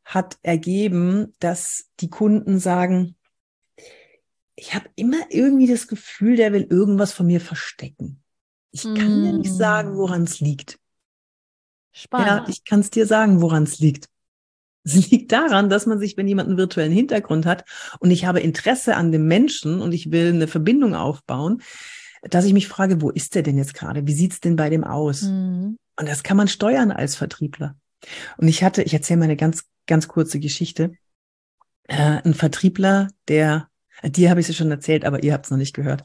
[0.04, 3.14] hat ergeben, dass die Kunden sagen,
[4.62, 8.22] ich habe immer irgendwie das Gefühl, der will irgendwas von mir verstecken.
[8.70, 9.24] Ich kann mm.
[9.24, 10.78] dir nicht sagen, woran es liegt.
[11.90, 12.28] Spannend.
[12.28, 14.08] Ja, ich kann es dir sagen, woran es liegt.
[14.84, 17.64] Es liegt daran, dass man sich, wenn jemand einen virtuellen Hintergrund hat
[17.98, 21.60] und ich habe Interesse an dem Menschen und ich will eine Verbindung aufbauen,
[22.22, 24.06] dass ich mich frage, wo ist der denn jetzt gerade?
[24.06, 25.22] Wie sieht's denn bei dem aus?
[25.22, 25.76] Mhm.
[25.98, 27.74] Und das kann man steuern als Vertriebler.
[28.36, 30.92] Und ich hatte, ich erzähle mal eine ganz, ganz kurze Geschichte.
[31.88, 33.68] Äh, ein Vertriebler, der,
[34.04, 36.02] dir habe ich es schon erzählt, aber ihr habt es noch nicht gehört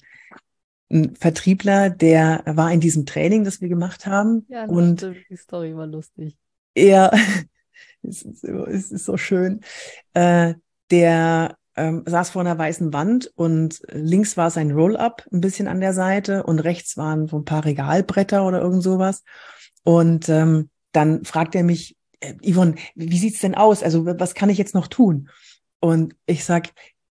[0.89, 4.45] ein Vertriebler, der war in diesem Training, das wir gemacht haben.
[4.49, 5.17] Ja, und stimmt.
[5.29, 6.38] die Story war lustig.
[6.73, 7.11] Er,
[8.03, 9.61] es ist, es ist so schön,
[10.13, 10.53] äh,
[10.91, 15.81] der ähm, saß vor einer weißen Wand und links war sein Roll-up ein bisschen an
[15.81, 19.23] der Seite und rechts waren so ein paar Regalbretter oder irgend sowas.
[19.83, 23.83] Und ähm, dann fragt er mich, äh, Yvonne, wie sieht's denn aus?
[23.83, 25.29] Also was kann ich jetzt noch tun?
[25.79, 26.69] Und ich sag,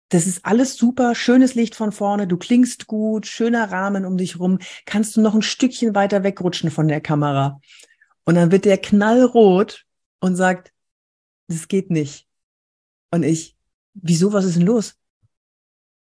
[0.09, 4.39] das ist alles super, schönes Licht von vorne, du klingst gut, schöner Rahmen um dich
[4.39, 4.59] rum.
[4.85, 7.61] Kannst du noch ein Stückchen weiter wegrutschen von der Kamera?
[8.25, 9.85] Und dann wird der knallrot
[10.21, 10.73] und sagt,
[11.49, 12.29] das geht nicht.
[13.11, 13.57] Und ich,
[13.95, 14.97] wieso, was ist denn los?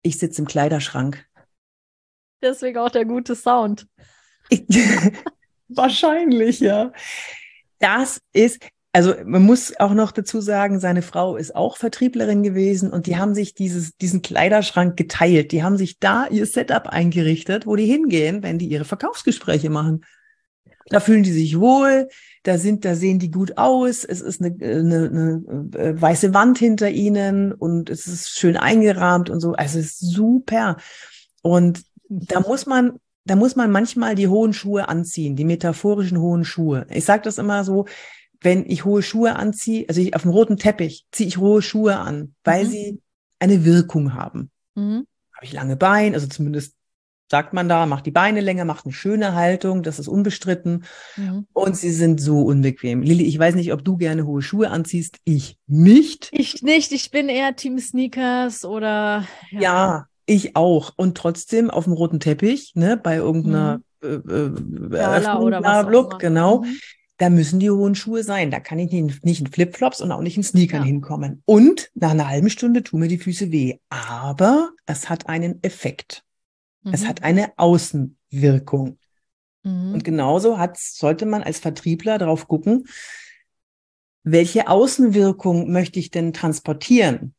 [0.01, 1.25] Ich sitze im Kleiderschrank.
[2.41, 3.87] Deswegen auch der gute Sound.
[4.49, 4.65] Ich,
[5.67, 6.91] wahrscheinlich, ja.
[7.79, 8.59] Das ist,
[8.95, 13.17] also man muss auch noch dazu sagen, seine Frau ist auch Vertrieblerin gewesen und die
[13.17, 15.51] haben sich dieses, diesen Kleiderschrank geteilt.
[15.51, 20.05] Die haben sich da ihr Setup eingerichtet, wo die hingehen, wenn die ihre Verkaufsgespräche machen.
[20.85, 22.07] Da fühlen die sich wohl,
[22.43, 26.57] da sind, da sehen die gut aus, es ist eine, eine, eine äh, weiße Wand
[26.57, 29.55] hinter ihnen und es ist schön eingerahmt und so.
[29.55, 30.77] Also es ist super.
[31.41, 32.93] Und da muss man,
[33.25, 36.87] da muss man manchmal die hohen Schuhe anziehen, die metaphorischen hohen Schuhe.
[36.91, 37.87] Ich sage das immer so,
[38.41, 41.97] wenn ich hohe Schuhe anziehe, also ich, auf dem roten Teppich ziehe ich hohe Schuhe
[41.97, 42.69] an, weil mhm.
[42.69, 43.01] sie
[43.39, 44.51] eine Wirkung haben.
[44.75, 45.05] Mhm.
[45.33, 46.73] Habe ich lange Beine, also zumindest
[47.29, 50.85] sagt man da, macht die Beine länger, macht eine schöne Haltung, das ist unbestritten.
[51.15, 51.47] Mhm.
[51.53, 53.01] Und sie sind so unbequem.
[53.01, 55.17] Lilly, ich weiß nicht, ob du gerne hohe Schuhe anziehst.
[55.23, 56.29] Ich nicht.
[56.31, 56.91] Ich nicht.
[56.91, 59.25] Ich bin eher Team Sneakers oder.
[59.49, 60.93] Ja, ja ich auch.
[60.97, 64.23] Und trotzdem auf dem roten Teppich, ne, bei irgendeiner mhm.
[64.27, 66.61] äh, äh, Eröffnung, oder was Look, genau.
[66.61, 66.75] Mhm
[67.17, 68.51] da müssen die hohen Schuhe sein.
[68.51, 70.85] Da kann ich nicht, nicht in Flipflops und auch nicht in Sneakern ja.
[70.85, 71.41] hinkommen.
[71.45, 73.77] Und nach einer halben Stunde tun mir die Füße weh.
[73.89, 76.25] Aber es hat einen Effekt.
[76.83, 76.93] Mhm.
[76.93, 78.97] Es hat eine Außenwirkung.
[79.63, 79.93] Mhm.
[79.93, 82.85] Und genauso hat, sollte man als Vertriebler darauf gucken,
[84.23, 87.33] welche Außenwirkung möchte ich denn transportieren?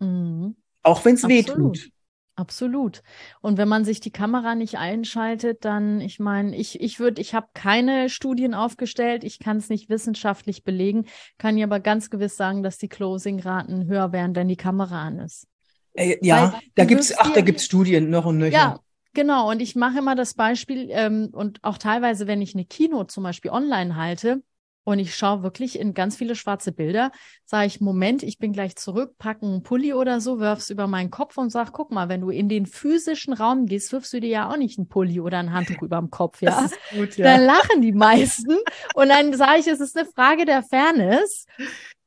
[0.00, 0.56] Mhm.
[0.82, 1.90] Auch wenn es weh tut.
[2.36, 3.02] Absolut.
[3.40, 7.32] Und wenn man sich die Kamera nicht einschaltet, dann, ich meine, ich, ich würde, ich
[7.32, 11.06] habe keine Studien aufgestellt, ich kann es nicht wissenschaftlich belegen,
[11.38, 15.20] kann ja aber ganz gewiss sagen, dass die Closing-Raten höher wären, wenn die Kamera an
[15.20, 15.46] ist.
[15.92, 18.52] Äh, ja, Weil, da gibt's, ach, da gibt's Studien noch und nöcher.
[18.52, 18.80] Ja,
[19.12, 19.48] genau.
[19.50, 23.22] Und ich mache immer das Beispiel, ähm, und auch teilweise, wenn ich eine Kino zum
[23.22, 24.42] Beispiel online halte,
[24.84, 27.10] und ich schaue wirklich in ganz viele schwarze Bilder,
[27.44, 31.10] sage ich, Moment, ich bin gleich zurück, packe einen Pulli oder so, wirf's über meinen
[31.10, 34.28] Kopf und sag, guck mal, wenn du in den physischen Raum gehst, wirfst du dir
[34.28, 36.68] ja auch nicht einen Pulli oder ein Handtuch über dem Kopf, ja?
[36.94, 37.24] Gut, ja.
[37.24, 38.56] Dann lachen die meisten
[38.94, 41.46] und dann sage ich, es ist eine Frage der Fairness.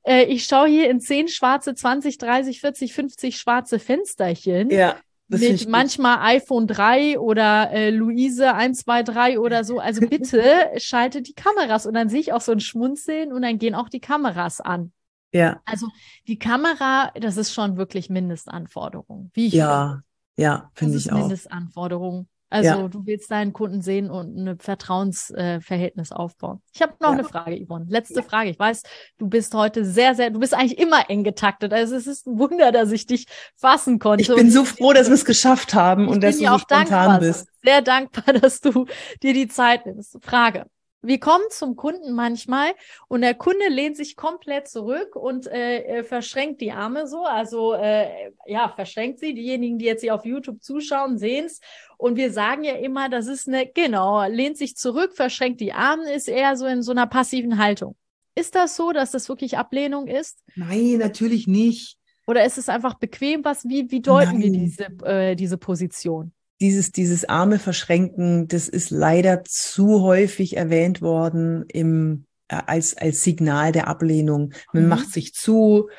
[0.03, 4.69] Äh, ich schaue hier in zehn schwarze, 20, 30, 40, 50 schwarze Fensterchen.
[4.69, 4.97] Ja
[5.27, 9.79] mit manchmal iPhone 3 oder äh, Luise 123 oder so.
[9.79, 10.41] Also bitte
[10.77, 13.89] schaltet die Kameras und dann sehe ich auch so ein Schmunzeln und dann gehen auch
[13.89, 14.91] die Kameras an.
[15.33, 15.61] Ja.
[15.65, 15.87] Also
[16.27, 19.29] die Kamera, das ist schon wirklich Mindestanforderung.
[19.33, 20.03] Wie ich ja, finde.
[20.37, 21.19] ja, finde ich auch.
[21.19, 22.27] Mindestanforderung.
[22.49, 22.87] Also ja.
[22.87, 26.61] du willst deinen Kunden sehen und ein Vertrauensverhältnis äh, aufbauen.
[26.73, 27.13] Ich habe noch ja.
[27.15, 27.85] eine Frage, Yvonne.
[27.89, 28.21] Letzte ja.
[28.21, 28.49] Frage.
[28.49, 28.83] Ich weiß,
[29.17, 31.73] du bist heute sehr, sehr, du bist eigentlich immer eng getaktet.
[31.73, 33.25] Also es ist ein Wunder, dass ich dich
[33.55, 34.21] fassen konnte.
[34.21, 37.19] Ich bin so froh, dass wir es geschafft haben und dass du so spontan dankbar,
[37.19, 37.47] bist.
[37.63, 38.85] Sehr dankbar, dass du
[39.21, 40.17] dir die Zeit nimmst.
[40.21, 40.67] Frage.
[41.07, 42.71] Wir kommen zum Kunden manchmal
[43.07, 48.31] und der Kunde lehnt sich komplett zurück und äh, verschränkt die Arme so, also äh,
[48.45, 49.33] ja, verschränkt sie.
[49.33, 51.61] Diejenigen, die jetzt hier auf YouTube zuschauen, sehen es.
[51.97, 56.11] Und wir sagen ja immer, das ist eine, genau, lehnt sich zurück, verschränkt die Arme,
[56.13, 57.95] ist eher so in so einer passiven Haltung.
[58.35, 60.43] Ist das so, dass das wirklich Ablehnung ist?
[60.55, 61.97] Nein, natürlich nicht.
[62.27, 63.43] Oder ist es einfach bequem?
[63.43, 64.41] Was, wie, wie deuten Nein.
[64.41, 66.33] wir diese, äh, diese Position?
[66.59, 73.23] Dieses, dieses Arme verschränken, das ist leider zu häufig erwähnt worden im, äh, als, als
[73.23, 74.53] Signal der Ablehnung.
[74.73, 74.89] Man mhm.
[74.89, 75.89] macht sich zu,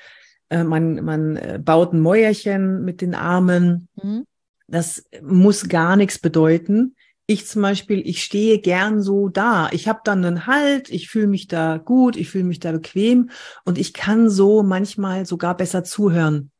[0.50, 3.88] äh, man, man äh, baut ein Mäuerchen mit den Armen.
[4.02, 4.24] Mhm.
[4.66, 6.94] Das muss gar nichts bedeuten
[7.30, 9.68] ich zum Beispiel, ich stehe gern so da.
[9.72, 13.28] Ich habe dann einen Halt, ich fühle mich da gut, ich fühle mich da bequem
[13.66, 16.50] und ich kann so manchmal sogar besser zuhören.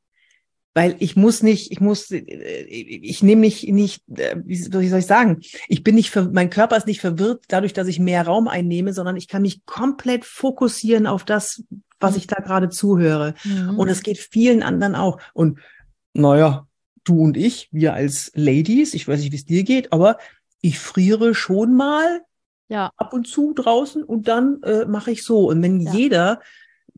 [0.74, 5.06] Weil ich muss nicht, ich muss, äh, ich nehme nicht, nicht, äh, wie soll ich
[5.06, 8.92] sagen, ich bin nicht, mein Körper ist nicht verwirrt dadurch, dass ich mehr Raum einnehme,
[8.92, 11.64] sondern ich kann mich komplett fokussieren auf das,
[12.00, 13.34] was ich da gerade zuhöre.
[13.44, 13.78] Mhm.
[13.78, 15.18] Und es geht vielen anderen auch.
[15.34, 15.58] Und
[16.12, 16.66] naja,
[17.04, 20.18] du und ich, wir als Ladies, ich weiß nicht, wie es dir geht, aber
[20.60, 22.22] ich friere schon mal
[22.68, 22.92] ja.
[22.96, 25.48] ab und zu draußen und dann äh, mache ich so.
[25.48, 25.92] Und wenn ja.
[25.92, 26.40] jeder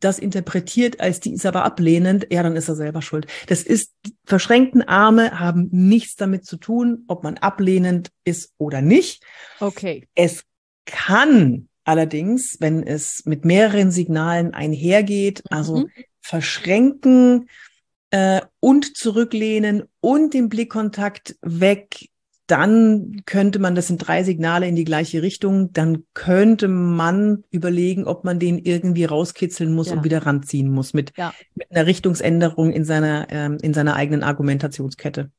[0.00, 3.26] das interpretiert als die ist aber ablehnend, ja, dann ist er selber schuld.
[3.46, 3.92] Das ist,
[4.24, 9.22] verschränkten Arme haben nichts damit zu tun, ob man ablehnend ist oder nicht.
[9.60, 10.08] Okay.
[10.14, 10.44] Es
[10.86, 15.90] kann allerdings, wenn es mit mehreren Signalen einhergeht, also mhm.
[16.20, 17.48] verschränken
[18.10, 22.08] äh, und zurücklehnen und den Blickkontakt weg,
[22.50, 28.06] dann könnte man, das sind drei Signale in die gleiche Richtung, dann könnte man überlegen,
[28.06, 29.94] ob man den irgendwie rauskitzeln muss ja.
[29.94, 31.32] und wieder ranziehen muss mit, ja.
[31.54, 35.30] mit einer Richtungsänderung in seiner, ähm, in seiner eigenen Argumentationskette.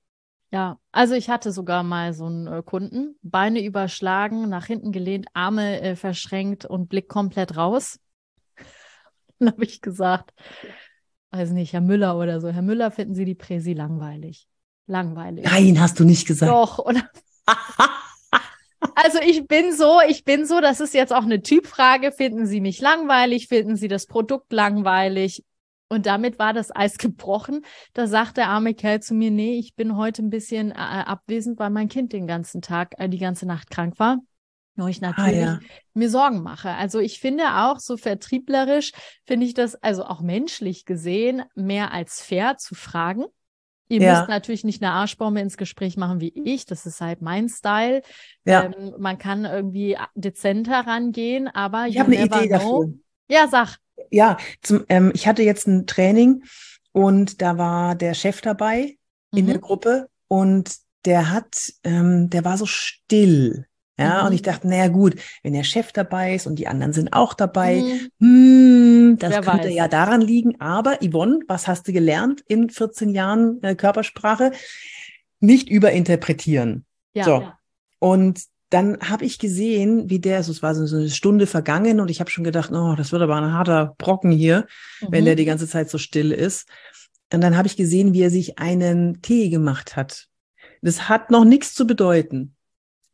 [0.52, 5.28] Ja, also ich hatte sogar mal so einen äh, Kunden, Beine überschlagen, nach hinten gelehnt,
[5.34, 8.00] Arme äh, verschränkt und Blick komplett raus.
[9.40, 10.34] Dann habe ich gesagt,
[11.32, 14.48] weiß nicht, Herr Müller oder so, Herr Müller, finden Sie die Präsi langweilig?
[14.92, 15.46] Langweilig.
[15.46, 16.52] Nein, hast du nicht gesagt.
[16.52, 17.10] Doch, oder?
[18.96, 22.12] Also ich bin so, ich bin so, das ist jetzt auch eine Typfrage.
[22.12, 23.48] Finden Sie mich langweilig?
[23.48, 25.44] Finden Sie das Produkt langweilig?
[25.88, 27.66] Und damit war das Eis gebrochen.
[27.94, 31.60] Da sagt der arme Kerl zu mir, nee, ich bin heute ein bisschen äh, abwesend,
[31.60, 34.18] weil mein Kind den ganzen Tag, äh, die ganze Nacht krank war.
[34.78, 35.60] Wo ich natürlich ah, ja.
[35.94, 36.70] mir Sorgen mache.
[36.70, 38.94] Also ich finde auch so vertrieblerisch,
[39.26, 43.26] finde ich das, also auch menschlich gesehen, mehr als fair zu fragen.
[43.92, 44.20] Ihr ja.
[44.20, 46.66] müsst natürlich nicht eine Arschbombe ins Gespräch machen wie ich.
[46.66, 48.04] Das ist halt mein Style.
[48.46, 48.64] Ja.
[48.64, 52.50] Ähm, man kann irgendwie dezenter rangehen, aber ich habe eine Idee know.
[52.58, 52.94] dafür.
[53.28, 53.80] Ja, sag.
[54.10, 56.44] Ja, zum, ähm, ich hatte jetzt ein Training
[56.94, 58.96] und da war der Chef dabei
[59.32, 59.40] mhm.
[59.40, 59.62] in der mhm.
[59.62, 60.74] Gruppe und
[61.04, 63.68] der hat, ähm, der war so still.
[64.00, 64.28] Ja, mhm.
[64.28, 67.34] und ich dachte, naja, gut, wenn der Chef dabei ist und die anderen sind auch
[67.34, 68.10] dabei, mhm.
[68.20, 69.76] hm, das Wer könnte weiß.
[69.76, 70.60] ja daran liegen.
[70.60, 74.52] Aber Yvonne, was hast du gelernt in 14 Jahren äh, Körpersprache?
[75.40, 76.86] Nicht überinterpretieren.
[77.14, 77.42] Ja, so.
[77.42, 77.60] Ja.
[78.00, 82.10] Und dann habe ich gesehen, wie der, also es war so eine Stunde vergangen und
[82.10, 84.66] ich habe schon gedacht, oh, das wird aber ein harter Brocken hier,
[85.02, 85.08] mhm.
[85.10, 86.68] wenn der die ganze Zeit so still ist.
[87.34, 90.28] Und dann habe ich gesehen, wie er sich einen Tee gemacht hat.
[90.82, 92.56] Das hat noch nichts zu bedeuten.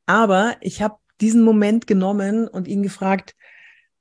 [0.08, 3.36] Aber ich habe diesen Moment genommen und ihn gefragt,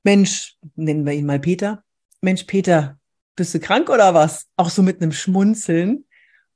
[0.03, 1.83] Mensch, nennen wir ihn mal Peter.
[2.23, 2.99] Mensch, Peter,
[3.35, 4.47] bist du krank oder was?
[4.57, 6.05] Auch so mit einem Schmunzeln.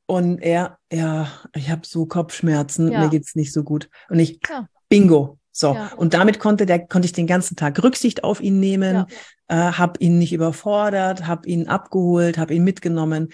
[0.07, 3.01] Und er, ja, ich habe so Kopfschmerzen, ja.
[3.01, 3.89] mir geht's nicht so gut.
[4.09, 4.67] Und ich, ja.
[4.89, 5.39] bingo.
[5.53, 5.93] So, ja.
[5.97, 9.05] und damit konnte der konnte ich den ganzen Tag Rücksicht auf ihn nehmen,
[9.49, 13.31] äh, habe ihn nicht überfordert, habe ihn abgeholt, habe ihn mitgenommen.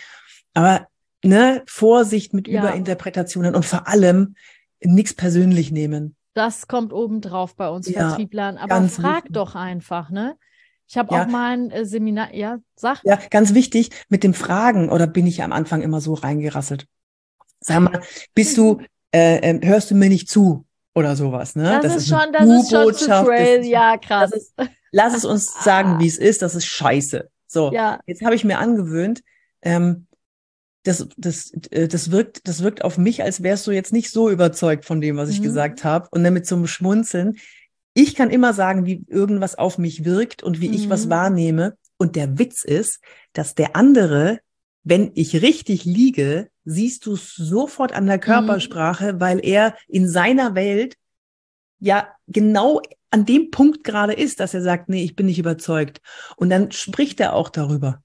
[0.54, 0.88] Aber
[1.22, 4.34] ne, Vorsicht mit Überinterpretationen und vor allem
[4.82, 6.16] nichts persönlich nehmen.
[6.34, 8.58] Das kommt obendrauf bei uns ja, Vertrieblern.
[8.58, 9.32] Aber frag wichtig.
[9.32, 10.36] doch einfach, ne?
[10.88, 11.22] Ich habe ja.
[11.22, 13.00] auch mal ein äh, Seminar, ja, sag.
[13.04, 16.86] Ja, ganz wichtig, mit dem Fragen, oder bin ich am Anfang immer so reingerasselt?
[17.60, 18.02] Sag mal,
[18.34, 18.80] bist du,
[19.12, 20.64] äh, äh, hörst du mir nicht zu?
[20.94, 21.64] Oder sowas, ne?
[21.64, 23.68] Das, das ist, ist schon, das ist schon zu crazy.
[23.68, 24.32] Ja, krass.
[24.32, 24.54] Ist,
[24.92, 27.28] lass es uns sagen, wie es ist, das ist scheiße.
[27.46, 28.00] So, ja.
[28.06, 29.22] jetzt habe ich mir angewöhnt,
[29.62, 30.05] ähm,
[30.86, 34.30] das, das, äh, das wirkt, das wirkt auf mich, als wärst du jetzt nicht so
[34.30, 35.44] überzeugt von dem, was ich mhm.
[35.44, 36.08] gesagt habe.
[36.10, 37.36] Und dann mit so einem Schmunzeln.
[37.94, 40.74] Ich kann immer sagen, wie irgendwas auf mich wirkt und wie mhm.
[40.74, 41.10] ich was mhm.
[41.10, 41.76] wahrnehme.
[41.96, 43.00] Und der Witz ist,
[43.32, 44.40] dass der andere,
[44.84, 48.20] wenn ich richtig liege, siehst du es sofort an der mhm.
[48.20, 49.20] Körpersprache, mhm.
[49.20, 50.94] weil er in seiner Welt
[51.80, 52.80] ja genau
[53.10, 56.00] an dem Punkt gerade ist, dass er sagt, nee, ich bin nicht überzeugt.
[56.36, 58.02] Und dann spricht er auch darüber.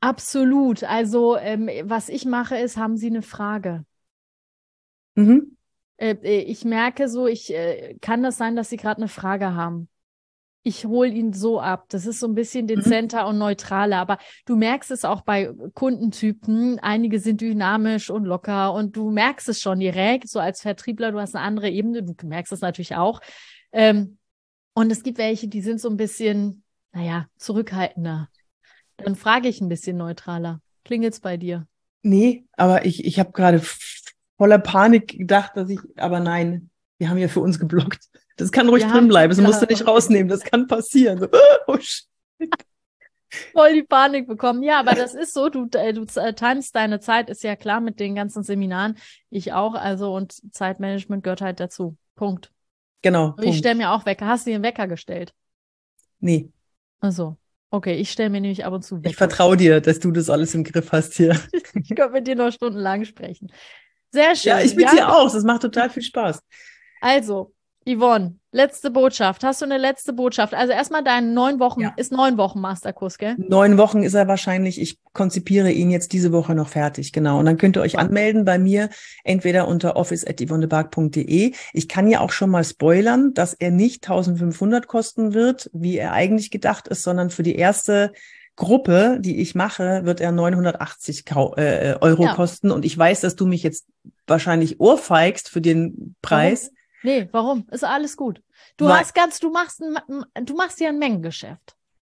[0.00, 0.84] Absolut.
[0.84, 3.84] Also, ähm, was ich mache, ist, haben Sie eine Frage?
[5.14, 5.56] Mhm.
[5.96, 9.54] Äh, äh, ich merke so, ich äh, kann das sein, dass Sie gerade eine Frage
[9.54, 9.88] haben.
[10.62, 11.86] Ich hole ihn so ab.
[11.88, 12.68] Das ist so ein bisschen mhm.
[12.68, 13.28] dezenter mhm.
[13.30, 13.98] und neutraler.
[13.98, 16.78] Aber du merkst es auch bei Kundentypen.
[16.78, 20.28] Einige sind dynamisch und locker und du merkst es schon direkt.
[20.28, 22.04] So als Vertriebler, du hast eine andere Ebene.
[22.04, 23.20] Du merkst es natürlich auch.
[23.72, 24.18] Ähm,
[24.74, 28.28] und es gibt welche, die sind so ein bisschen, naja, zurückhaltender.
[28.98, 30.60] Dann frage ich ein bisschen neutraler.
[30.84, 31.66] Klingelt's bei dir?
[32.02, 33.62] Nee, aber ich, ich habe gerade
[34.36, 38.08] voller Panik gedacht, dass ich, aber nein, wir haben ja für uns geblockt.
[38.36, 41.18] Das kann ruhig wir drin bleiben, das musst du nicht rausnehmen, das kann passieren.
[41.18, 41.28] So,
[41.66, 42.06] oh, shit.
[43.52, 44.62] Voll die Panik bekommen.
[44.62, 47.80] Ja, aber das ist so, du, äh, du äh, timest deine Zeit, ist ja klar
[47.80, 48.96] mit den ganzen Seminaren.
[49.28, 51.96] Ich auch, also und Zeitmanagement gehört halt dazu.
[52.14, 52.52] Punkt.
[53.02, 53.34] Genau.
[53.40, 54.26] Ich stelle mir auch Wecker.
[54.26, 55.34] Hast du den Wecker gestellt?
[56.20, 56.50] Nee.
[57.00, 57.36] Also,
[57.70, 59.10] okay, ich stelle mir nämlich ab und zu Wecker.
[59.10, 61.38] Ich vertraue dir, dass du das alles im Griff hast hier.
[61.52, 63.52] ich könnte mit dir noch stundenlang sprechen.
[64.10, 64.50] Sehr schön.
[64.50, 64.92] Ja, ich bin ja?
[64.92, 65.30] dir auch.
[65.32, 66.42] Das macht total viel Spaß.
[67.00, 67.54] Also,
[67.86, 69.44] Yvonne, letzte Botschaft.
[69.44, 70.54] Hast du eine letzte Botschaft?
[70.54, 71.92] Also erstmal dein neun Wochen, ja.
[71.96, 73.36] ist neun Wochen Masterkurs, gell?
[73.38, 74.80] Neun Wochen ist er wahrscheinlich.
[74.80, 77.38] Ich konzipiere ihn jetzt diese Woche noch fertig, genau.
[77.38, 78.88] Und dann könnt ihr euch anmelden bei mir,
[79.24, 81.52] entweder unter office.yvonnebark.de.
[81.72, 86.12] Ich kann ja auch schon mal spoilern, dass er nicht 1500 kosten wird, wie er
[86.12, 88.12] eigentlich gedacht ist, sondern für die erste
[88.56, 91.24] Gruppe, die ich mache, wird er 980
[91.56, 92.34] äh, Euro ja.
[92.34, 92.70] kosten.
[92.70, 93.86] Und ich weiß, dass du mich jetzt
[94.26, 96.72] wahrscheinlich ohrfeigst für den Preis.
[97.02, 97.66] Nee, warum?
[97.70, 98.42] Ist alles gut.
[98.76, 99.96] Du Weil, hast ganz, du machst ein,
[100.44, 101.76] du machst ja ein Mengengeschäft,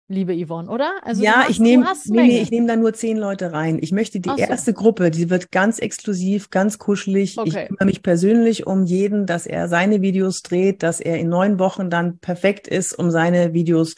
[0.07, 0.93] liebe Yvonne, oder?
[1.03, 3.79] Also ja, machst, ich nehme, nee, nee, ich nehme da nur zehn Leute rein.
[3.81, 4.37] Ich möchte die so.
[4.37, 7.37] erste Gruppe, die wird ganz exklusiv, ganz kuschelig.
[7.37, 7.49] Okay.
[7.49, 11.59] Ich kümmere mich persönlich um jeden, dass er seine Videos dreht, dass er in neun
[11.59, 13.95] Wochen dann perfekt ist, um seine Videos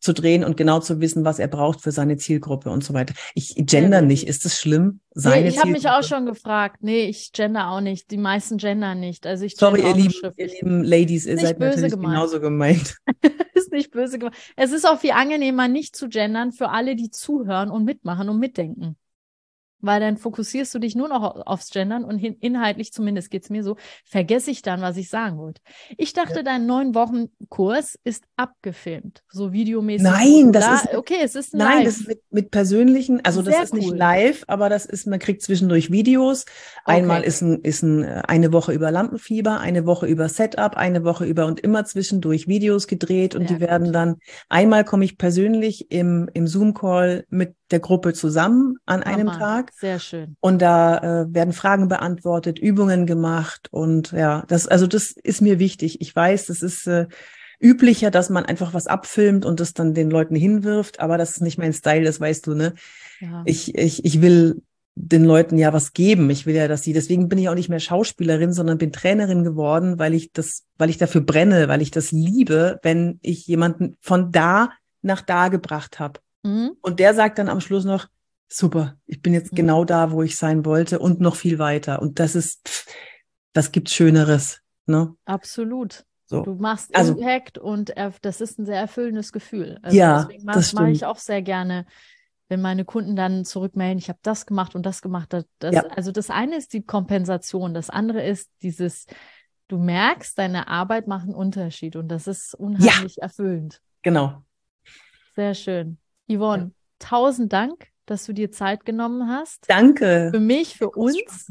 [0.00, 3.14] zu drehen und genau zu wissen, was er braucht für seine Zielgruppe und so weiter.
[3.34, 4.26] Ich gender nicht.
[4.26, 5.00] Ist das schlimm?
[5.12, 6.78] Seine nee, ich habe mich auch schon gefragt.
[6.80, 8.10] Nee, ich gender auch nicht.
[8.10, 9.26] Die meisten gender nicht.
[9.26, 12.14] Also ich Sorry, ihr lieben, ihr lieben Ladies, ihr seid natürlich gemeint.
[12.14, 12.96] genauso gemeint.
[13.54, 14.36] ist nicht böse gemeint.
[14.56, 18.38] Es ist auch viel angenehmer, nicht zu gendern für alle, die zuhören und mitmachen und
[18.38, 18.96] mitdenken
[19.80, 23.76] weil dann fokussierst du dich nur noch aufs Gendern und inhaltlich, zumindest geht's mir so,
[24.04, 25.60] vergesse ich dann, was ich sagen wollte.
[25.96, 26.42] Ich dachte, ja.
[26.42, 30.02] dein neun Wochen Kurs ist abgefilmt, so videomäßig.
[30.02, 31.84] Nein, das ist okay, es ist nein, live.
[31.84, 33.78] das ist mit, mit persönlichen, also Sehr das ist cool.
[33.80, 36.44] nicht live, aber das ist, man kriegt zwischendurch Videos.
[36.84, 37.28] Einmal okay.
[37.28, 41.46] ist ein, ist ein, eine Woche über Lampenfieber, eine Woche über Setup, eine Woche über
[41.46, 44.16] und immer zwischendurch Videos gedreht und Sehr die werden dann,
[44.48, 49.72] einmal komme ich persönlich im, im Zoom-Call mit der Gruppe zusammen an einem Mama, Tag.
[49.74, 50.36] Sehr schön.
[50.40, 55.58] Und da äh, werden Fragen beantwortet, Übungen gemacht und ja, das also das ist mir
[55.58, 56.00] wichtig.
[56.00, 57.06] Ich weiß, das ist äh,
[57.60, 61.42] üblicher, dass man einfach was abfilmt und das dann den Leuten hinwirft, aber das ist
[61.42, 62.74] nicht mein Style, das weißt du, ne?
[63.20, 63.42] Ja.
[63.46, 64.62] Ich ich ich will
[64.94, 66.30] den Leuten ja was geben.
[66.30, 69.44] Ich will ja, dass sie, deswegen bin ich auch nicht mehr Schauspielerin, sondern bin Trainerin
[69.44, 73.96] geworden, weil ich das, weil ich dafür brenne, weil ich das liebe, wenn ich jemanden
[74.00, 74.70] von da
[75.02, 76.20] nach da gebracht habe.
[76.42, 76.76] Mhm.
[76.80, 78.08] Und der sagt dann am Schluss noch,
[78.48, 79.56] super, ich bin jetzt mhm.
[79.56, 82.02] genau da, wo ich sein wollte und noch viel weiter.
[82.02, 82.86] Und das ist, pff,
[83.54, 85.14] was gibt's Schöneres, ne?
[85.24, 86.04] Absolut.
[86.26, 86.42] So.
[86.42, 89.78] Du machst also, Impact und das ist ein sehr erfüllendes Gefühl.
[89.82, 91.86] Also ja, deswegen mach, das mache ich auch sehr gerne,
[92.48, 95.32] wenn meine Kunden dann zurückmelden, ich habe das gemacht und das gemacht.
[95.58, 95.84] Das, ja.
[95.88, 99.06] Also das eine ist die Kompensation, das andere ist dieses,
[99.66, 103.22] du merkst, deine Arbeit macht einen Unterschied und das ist unheimlich ja.
[103.22, 103.80] erfüllend.
[104.02, 104.42] Genau.
[105.34, 105.98] Sehr schön.
[106.30, 106.70] Yvonne, ja.
[106.98, 109.64] tausend Dank, dass du dir Zeit genommen hast.
[109.68, 110.30] Danke.
[110.32, 111.48] Für mich, für uns,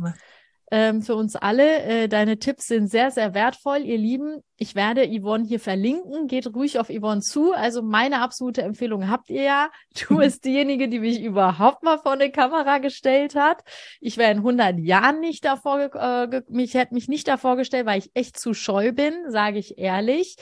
[0.72, 1.82] ähm, für uns alle.
[1.84, 4.42] Äh, deine Tipps sind sehr, sehr wertvoll, ihr Lieben.
[4.56, 6.28] Ich werde Yvonne hier verlinken.
[6.28, 7.54] Geht ruhig auf Yvonne zu.
[7.54, 9.70] Also meine absolute Empfehlung habt ihr ja.
[10.08, 13.64] Du bist diejenige, die mich überhaupt mal vor eine Kamera gestellt hat.
[14.00, 18.00] Ich wäre in 100 Jahren nicht davor, äh, mich hätte mich nicht davor gestellt, weil
[18.00, 20.36] ich echt zu scheu bin, sage ich ehrlich.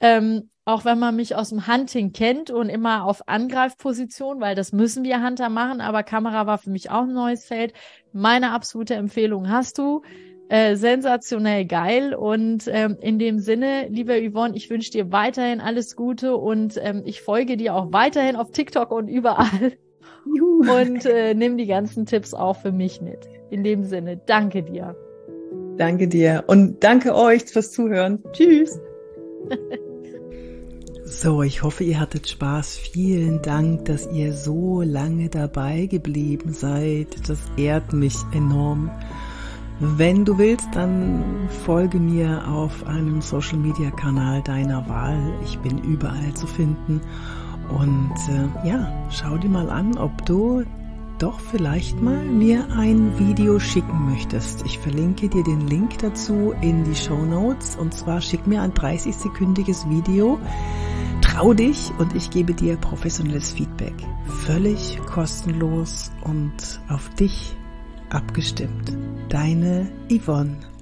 [0.00, 4.72] Ähm, auch wenn man mich aus dem Hunting kennt und immer auf Angreifposition, weil das
[4.72, 7.74] müssen wir Hunter machen, aber Kamera war für mich auch ein neues Feld.
[8.12, 10.02] Meine absolute Empfehlung hast du.
[10.50, 15.96] Äh, sensationell geil und ähm, in dem Sinne, liebe Yvonne, ich wünsche dir weiterhin alles
[15.96, 19.72] Gute und ähm, ich folge dir auch weiterhin auf TikTok und überall
[20.36, 20.70] Juhu.
[20.70, 23.26] und äh, nimm die ganzen Tipps auch für mich mit.
[23.48, 24.94] In dem Sinne, danke dir.
[25.78, 28.22] Danke dir und danke euch fürs Zuhören.
[28.32, 28.78] Tschüss.
[31.16, 32.76] So, ich hoffe, ihr hattet Spaß.
[32.76, 37.28] Vielen Dank, dass ihr so lange dabei geblieben seid.
[37.28, 38.90] Das ehrt mich enorm.
[39.78, 45.18] Wenn du willst, dann folge mir auf einem Social Media Kanal deiner Wahl.
[45.44, 47.00] Ich bin überall zu finden.
[47.70, 50.64] Und äh, ja, schau dir mal an, ob du
[51.18, 54.64] doch vielleicht mal mir ein Video schicken möchtest.
[54.66, 58.72] Ich verlinke dir den Link dazu in die Show Notes und zwar schick mir ein
[58.72, 60.38] 30-sekündiges Video.
[61.20, 63.94] Trau dich und ich gebe dir professionelles Feedback.
[64.44, 67.56] Völlig kostenlos und auf dich
[68.10, 68.96] abgestimmt.
[69.28, 70.73] Deine Yvonne.